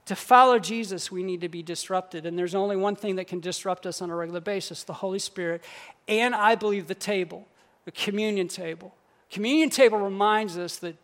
To 0.05 0.15
follow 0.15 0.57
Jesus, 0.57 1.11
we 1.11 1.21
need 1.21 1.41
to 1.41 1.49
be 1.49 1.61
disrupted. 1.61 2.25
And 2.25 2.39
there's 2.39 2.55
only 2.55 2.77
one 2.77 2.95
thing 2.95 3.17
that 3.17 3.27
can 3.27 3.39
disrupt 3.39 3.85
us 3.85 4.01
on 4.01 4.09
a 4.09 4.15
regular 4.15 4.39
basis 4.39 4.83
the 4.83 4.93
Holy 4.93 5.19
Spirit. 5.19 5.63
And 6.07 6.33
I 6.33 6.55
believe 6.55 6.87
the 6.87 6.95
table, 6.95 7.47
the 7.85 7.91
communion 7.91 8.47
table. 8.47 8.95
Communion 9.29 9.69
table 9.69 9.97
reminds 9.97 10.57
us 10.57 10.77
that, 10.77 10.95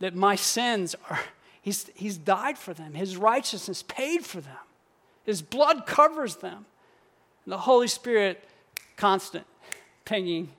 that 0.00 0.14
my 0.14 0.34
sins 0.34 0.96
are, 1.10 1.20
he's, 1.60 1.90
he's 1.94 2.16
died 2.16 2.56
for 2.56 2.72
them, 2.72 2.94
His 2.94 3.16
righteousness 3.16 3.82
paid 3.82 4.24
for 4.24 4.40
them, 4.40 4.56
His 5.24 5.42
blood 5.42 5.86
covers 5.86 6.36
them. 6.36 6.64
And 7.44 7.52
the 7.52 7.58
Holy 7.58 7.88
Spirit, 7.88 8.42
constant, 8.96 9.44
pinging 10.04 10.50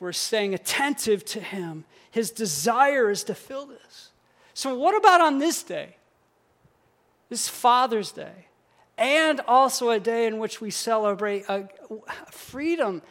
we're 0.00 0.12
staying 0.12 0.54
attentive 0.54 1.24
to 1.26 1.40
Him. 1.40 1.84
His 2.10 2.30
desire 2.30 3.10
is 3.10 3.24
to 3.24 3.34
fill 3.34 3.66
this. 3.66 4.10
So, 4.52 4.74
what 4.74 4.96
about 4.96 5.20
on 5.20 5.38
this 5.38 5.62
day? 5.62 5.96
This 7.28 7.48
Father's 7.48 8.12
Day, 8.12 8.46
and 8.98 9.40
also 9.48 9.90
a 9.90 9.98
day 9.98 10.26
in 10.26 10.38
which 10.38 10.60
we 10.60 10.70
celebrate 10.70 11.44
a, 11.48 11.68
a 11.90 12.32
freedom. 12.32 13.02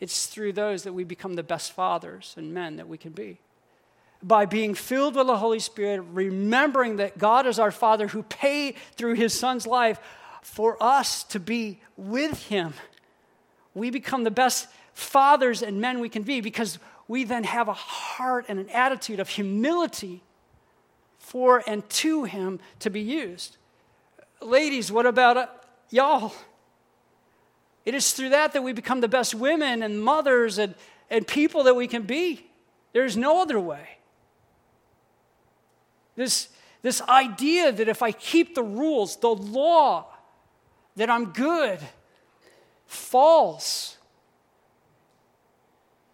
It's 0.00 0.26
through 0.26 0.52
those 0.52 0.84
that 0.84 0.92
we 0.92 1.04
become 1.04 1.34
the 1.34 1.42
best 1.42 1.72
fathers 1.72 2.34
and 2.36 2.54
men 2.54 2.76
that 2.76 2.88
we 2.88 2.98
can 2.98 3.12
be. 3.12 3.38
By 4.22 4.46
being 4.46 4.74
filled 4.74 5.16
with 5.16 5.26
the 5.26 5.36
Holy 5.36 5.58
Spirit, 5.58 6.02
remembering 6.12 6.96
that 6.96 7.18
God 7.18 7.46
is 7.46 7.58
our 7.58 7.70
Father 7.70 8.08
who 8.08 8.22
paid 8.24 8.76
through 8.96 9.14
His 9.14 9.38
Son's 9.38 9.66
life 9.66 10.00
for 10.48 10.82
us 10.82 11.22
to 11.24 11.38
be 11.38 11.78
with 11.96 12.48
Him. 12.48 12.72
We 13.74 13.90
become 13.90 14.24
the 14.24 14.30
best 14.30 14.66
fathers 14.94 15.62
and 15.62 15.80
men 15.80 16.00
we 16.00 16.08
can 16.08 16.22
be 16.22 16.40
because 16.40 16.78
we 17.06 17.22
then 17.22 17.44
have 17.44 17.68
a 17.68 17.74
heart 17.74 18.46
and 18.48 18.58
an 18.58 18.68
attitude 18.70 19.20
of 19.20 19.28
humility 19.28 20.22
for 21.18 21.62
and 21.66 21.88
to 21.90 22.24
Him 22.24 22.58
to 22.80 22.90
be 22.90 23.00
used. 23.00 23.58
Ladies, 24.40 24.90
what 24.90 25.06
about 25.06 25.36
uh, 25.36 25.46
y'all? 25.90 26.32
It 27.84 27.94
is 27.94 28.12
through 28.12 28.30
that 28.30 28.54
that 28.54 28.62
we 28.62 28.72
become 28.72 29.00
the 29.00 29.06
best 29.06 29.34
women 29.34 29.82
and 29.82 30.02
mothers 30.02 30.58
and, 30.58 30.74
and 31.10 31.26
people 31.26 31.64
that 31.64 31.76
we 31.76 31.86
can 31.86 32.02
be. 32.02 32.46
There's 32.92 33.16
no 33.16 33.42
other 33.42 33.60
way. 33.60 33.98
This, 36.16 36.48
this 36.82 37.00
idea 37.02 37.70
that 37.70 37.86
if 37.86 38.02
I 38.02 38.12
keep 38.12 38.56
the 38.56 38.62
rules, 38.62 39.16
the 39.18 39.28
law, 39.28 40.06
that 40.98 41.10
I'm 41.10 41.32
good 41.32 41.80
falls 42.86 43.96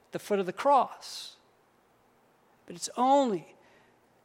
at 0.06 0.12
the 0.12 0.18
foot 0.18 0.38
of 0.38 0.46
the 0.46 0.52
cross. 0.52 1.36
But 2.66 2.76
it's 2.76 2.90
only 2.96 3.46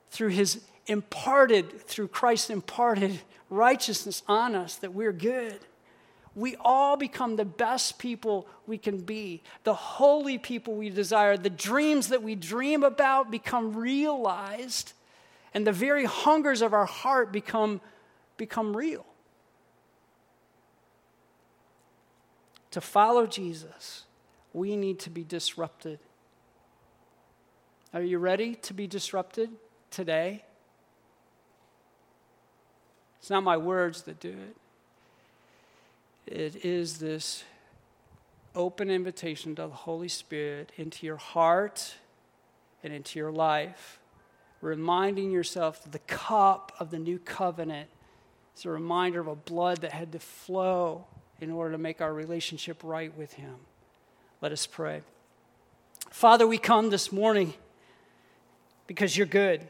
through 0.10 0.30
his 0.30 0.62
imparted 0.88 1.82
through 1.82 2.08
Christ 2.08 2.50
imparted 2.50 3.20
righteousness 3.50 4.24
on 4.28 4.56
us 4.56 4.76
that 4.78 4.94
we're 4.94 5.14
good. 5.14 5.60
We 6.36 6.56
all 6.60 6.96
become 6.98 7.36
the 7.36 7.46
best 7.46 8.00
people 8.00 8.48
we 8.68 8.78
can 8.78 9.02
be, 9.02 9.42
the 9.64 9.74
holy 9.74 10.38
people 10.38 10.76
we 10.76 10.90
desire. 10.90 11.38
The 11.38 11.50
dreams 11.50 12.10
that 12.10 12.24
we 12.24 12.36
dream 12.36 12.84
about 12.84 13.32
become 13.32 13.76
realized, 13.76 14.94
and 15.54 15.66
the 15.66 15.72
very 15.72 16.06
hungers 16.06 16.62
of 16.62 16.74
our 16.74 16.86
heart 16.86 17.32
become, 17.32 17.82
become 18.38 18.76
real. 18.76 19.06
To 22.72 22.82
follow 22.82 23.26
Jesus, 23.26 24.04
we 24.54 24.76
need 24.76 25.00
to 25.00 25.10
be 25.10 25.24
disrupted. 25.24 26.00
Are 27.94 28.02
you 28.02 28.20
ready 28.20 28.56
to 28.56 28.74
be 28.74 28.86
disrupted 28.86 29.50
today? 29.90 30.44
It's 33.20 33.30
not 33.30 33.44
my 33.44 33.58
words 33.58 34.04
that 34.04 34.20
do 34.20 34.30
it. 34.30 34.56
It 36.32 36.64
is 36.64 37.00
this 37.00 37.44
open 38.56 38.92
invitation 38.92 39.56
to 39.56 39.64
the 39.64 39.70
Holy 39.70 40.08
Spirit 40.08 40.72
into 40.78 41.06
your 41.06 41.18
heart 41.18 41.96
and 42.84 42.94
into 42.94 43.18
your 43.18 43.32
life, 43.32 44.00
reminding 44.62 45.32
yourself 45.32 45.84
that 45.84 45.92
the 45.92 46.00
cup 46.00 46.72
of 46.80 46.92
the 46.92 47.00
new 47.00 47.18
covenant 47.18 47.90
is 48.56 48.66
a 48.66 48.70
reminder 48.70 49.20
of 49.20 49.28
a 49.28 49.36
blood 49.36 49.82
that 49.82 49.92
had 49.92 50.12
to 50.12 50.20
flow 50.20 51.06
in 51.42 51.52
order 51.52 51.72
to 51.72 51.78
make 51.78 52.02
our 52.02 52.14
relationship 52.14 52.82
right 52.84 53.16
with 53.18 53.34
Him. 53.34 53.56
Let 54.42 54.52
us 54.52 54.66
pray. 54.66 55.02
Father, 56.10 56.48
we 56.48 56.58
come 56.58 56.90
this 56.90 57.12
morning 57.12 57.54
because 58.88 59.16
you're 59.16 59.28
good. 59.28 59.68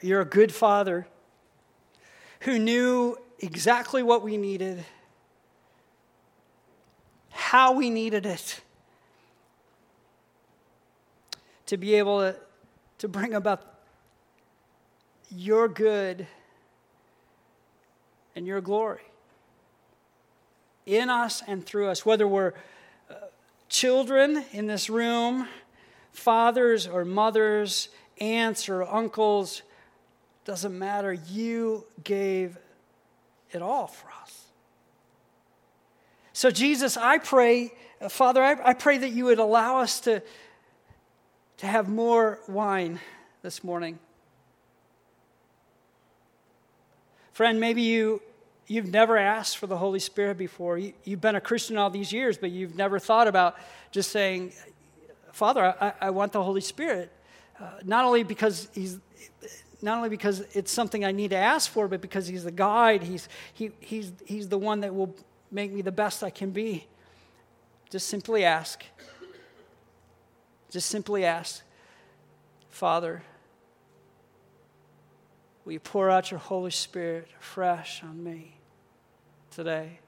You're 0.00 0.20
a 0.20 0.26
good 0.26 0.52
father 0.52 1.06
who 2.40 2.58
knew 2.58 3.16
exactly 3.38 4.02
what 4.02 4.22
we 4.22 4.36
needed, 4.36 4.84
how 7.30 7.72
we 7.72 7.88
needed 7.88 8.26
it, 8.26 8.60
to 11.66 11.78
be 11.78 11.94
able 11.94 12.20
to, 12.20 12.36
to 12.98 13.08
bring 13.08 13.32
about 13.32 13.73
your 15.34 15.68
good 15.68 16.26
and 18.36 18.46
your 18.46 18.60
glory 18.60 19.02
in 20.86 21.08
us 21.08 21.42
and 21.46 21.64
through 21.64 21.88
us, 21.88 22.04
whether 22.04 22.26
we're 22.28 22.52
uh, 23.10 23.14
children 23.68 24.44
in 24.52 24.66
this 24.66 24.90
room, 24.90 25.48
fathers 26.12 26.86
or 26.86 27.04
mothers, 27.04 27.88
aunts 28.20 28.68
or 28.68 28.82
uncles 28.82 29.62
doesn't 30.44 30.78
matter. 30.78 31.12
You 31.12 31.84
gave 32.02 32.58
it 33.50 33.62
all 33.62 33.86
for 33.86 34.08
us. 34.22 34.44
So, 36.32 36.50
Jesus, 36.50 36.96
I 36.96 37.18
pray, 37.18 37.72
uh, 38.00 38.08
Father, 38.08 38.42
I, 38.42 38.56
I 38.70 38.74
pray 38.74 38.98
that 38.98 39.10
you 39.10 39.26
would 39.26 39.38
allow 39.38 39.80
us 39.80 40.00
to, 40.00 40.22
to 41.58 41.66
have 41.66 41.88
more 41.88 42.40
wine 42.48 43.00
this 43.42 43.64
morning. 43.64 43.98
Friend, 47.34 47.58
maybe 47.58 47.82
you, 47.82 48.22
you've 48.68 48.92
never 48.92 49.18
asked 49.18 49.58
for 49.58 49.66
the 49.66 49.76
Holy 49.76 49.98
Spirit 49.98 50.38
before. 50.38 50.78
You, 50.78 50.94
have 51.08 51.20
been 51.20 51.34
a 51.34 51.40
Christian 51.40 51.76
all 51.76 51.90
these 51.90 52.12
years, 52.12 52.38
but 52.38 52.52
you've 52.52 52.76
never 52.76 53.00
thought 53.00 53.26
about 53.26 53.56
just 53.90 54.12
saying, 54.12 54.52
Father, 55.32 55.74
I, 55.80 55.92
I 56.00 56.10
want 56.10 56.30
the 56.30 56.42
Holy 56.42 56.60
Spirit. 56.60 57.10
Uh, 57.60 57.70
not 57.82 58.04
only 58.04 58.22
because 58.22 58.68
he's 58.72 58.98
not 59.82 59.96
only 59.96 60.08
because 60.08 60.40
it's 60.52 60.70
something 60.70 61.04
I 61.04 61.10
need 61.10 61.30
to 61.30 61.36
ask 61.36 61.70
for, 61.70 61.88
but 61.88 62.00
because 62.00 62.26
He's 62.26 62.44
the 62.44 62.52
guide. 62.52 63.02
He's, 63.02 63.28
he, 63.52 63.70
he's, 63.80 64.12
he's 64.24 64.48
the 64.48 64.56
one 64.56 64.80
that 64.80 64.94
will 64.94 65.14
make 65.50 65.72
me 65.72 65.82
the 65.82 65.92
best 65.92 66.22
I 66.22 66.30
can 66.30 66.52
be. 66.52 66.86
Just 67.90 68.08
simply 68.08 68.44
ask. 68.44 68.82
Just 70.70 70.88
simply 70.88 71.24
ask, 71.24 71.62
Father, 72.70 73.22
will 75.64 75.72
you 75.72 75.80
pour 75.80 76.10
out 76.10 76.30
your 76.30 76.40
Holy 76.40 76.70
Spirit 76.70 77.28
fresh 77.40 78.02
on 78.02 78.22
me 78.22 78.56
today? 79.50 80.00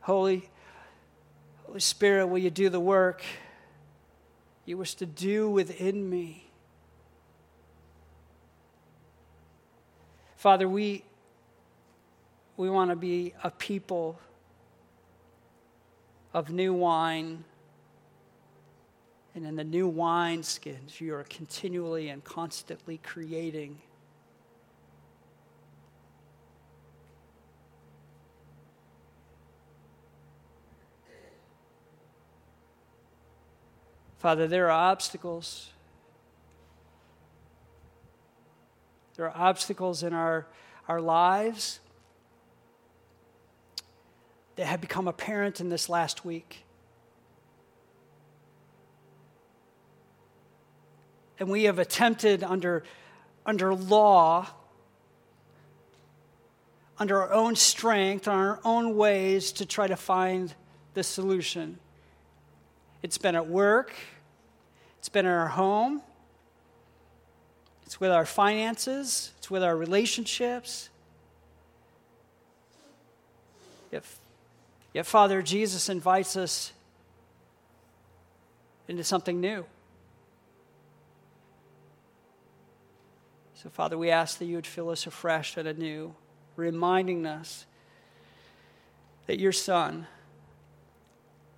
Holy, 0.00 0.48
Holy 1.66 1.80
Spirit, 1.80 2.26
will 2.26 2.38
you 2.38 2.50
do 2.50 2.68
the 2.68 2.80
work 2.80 3.22
you 4.64 4.76
wish 4.76 4.94
to 4.94 5.06
do 5.06 5.50
within 5.50 6.08
me? 6.08 6.48
Father, 10.36 10.68
we, 10.68 11.04
we 12.56 12.68
want 12.68 12.90
to 12.90 12.96
be 12.96 13.32
a 13.44 13.50
people 13.50 14.18
of 16.34 16.50
new 16.50 16.74
wine. 16.74 17.44
And 19.34 19.46
in 19.46 19.56
the 19.56 19.64
new 19.64 19.90
wineskins, 19.90 21.00
you 21.00 21.14
are 21.14 21.24
continually 21.24 22.08
and 22.08 22.22
constantly 22.22 22.98
creating. 22.98 23.80
Father, 34.18 34.46
there 34.46 34.70
are 34.70 34.90
obstacles 34.90 35.72
There 39.16 39.30
are 39.30 39.48
obstacles 39.48 40.02
in 40.02 40.14
our, 40.14 40.46
our 40.88 41.00
lives 41.00 41.80
that 44.56 44.66
have 44.66 44.80
become 44.80 45.06
apparent 45.06 45.60
in 45.60 45.68
this 45.68 45.88
last 45.88 46.24
week. 46.24 46.64
And 51.42 51.50
we 51.50 51.64
have 51.64 51.80
attempted 51.80 52.44
under, 52.44 52.84
under 53.44 53.74
law, 53.74 54.46
under 57.00 57.20
our 57.20 57.32
own 57.32 57.56
strength, 57.56 58.28
on 58.28 58.38
our 58.38 58.60
own 58.64 58.96
ways 58.96 59.50
to 59.54 59.66
try 59.66 59.88
to 59.88 59.96
find 59.96 60.54
the 60.94 61.02
solution. 61.02 61.80
It's 63.02 63.18
been 63.18 63.34
at 63.34 63.48
work, 63.48 63.92
it's 65.00 65.08
been 65.08 65.26
in 65.26 65.32
our 65.32 65.48
home, 65.48 66.00
it's 67.86 67.98
with 67.98 68.12
our 68.12 68.24
finances, 68.24 69.32
it's 69.38 69.50
with 69.50 69.64
our 69.64 69.76
relationships. 69.76 70.90
Yet, 73.90 74.04
yet 74.94 75.06
Father, 75.06 75.42
Jesus 75.42 75.88
invites 75.88 76.36
us 76.36 76.72
into 78.86 79.02
something 79.02 79.40
new. 79.40 79.64
So, 83.62 83.70
Father, 83.70 83.96
we 83.96 84.10
ask 84.10 84.38
that 84.38 84.46
you 84.46 84.56
would 84.56 84.66
fill 84.66 84.90
us 84.90 85.06
afresh 85.06 85.56
and 85.56 85.68
anew, 85.68 86.16
reminding 86.56 87.26
us 87.26 87.64
that 89.26 89.38
your 89.38 89.52
Son 89.52 90.08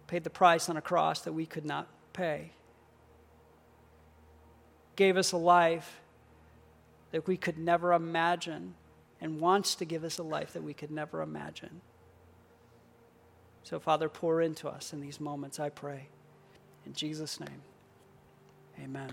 paid 0.06 0.22
the 0.22 0.28
price 0.28 0.68
on 0.68 0.76
a 0.76 0.82
cross 0.82 1.22
that 1.22 1.32
we 1.32 1.46
could 1.46 1.64
not 1.64 1.88
pay, 2.12 2.50
gave 4.96 5.16
us 5.16 5.32
a 5.32 5.38
life 5.38 6.02
that 7.12 7.26
we 7.26 7.38
could 7.38 7.56
never 7.56 7.94
imagine 7.94 8.74
and 9.22 9.40
wants 9.40 9.74
to 9.76 9.86
give 9.86 10.04
us 10.04 10.18
a 10.18 10.22
life 10.22 10.52
that 10.52 10.62
we 10.62 10.74
could 10.74 10.90
never 10.90 11.22
imagine. 11.22 11.80
So, 13.62 13.80
Father, 13.80 14.10
pour 14.10 14.42
into 14.42 14.68
us 14.68 14.92
in 14.92 15.00
these 15.00 15.20
moments, 15.20 15.58
I 15.58 15.70
pray. 15.70 16.08
In 16.84 16.92
Jesus' 16.92 17.40
name, 17.40 17.62
amen. 18.78 19.10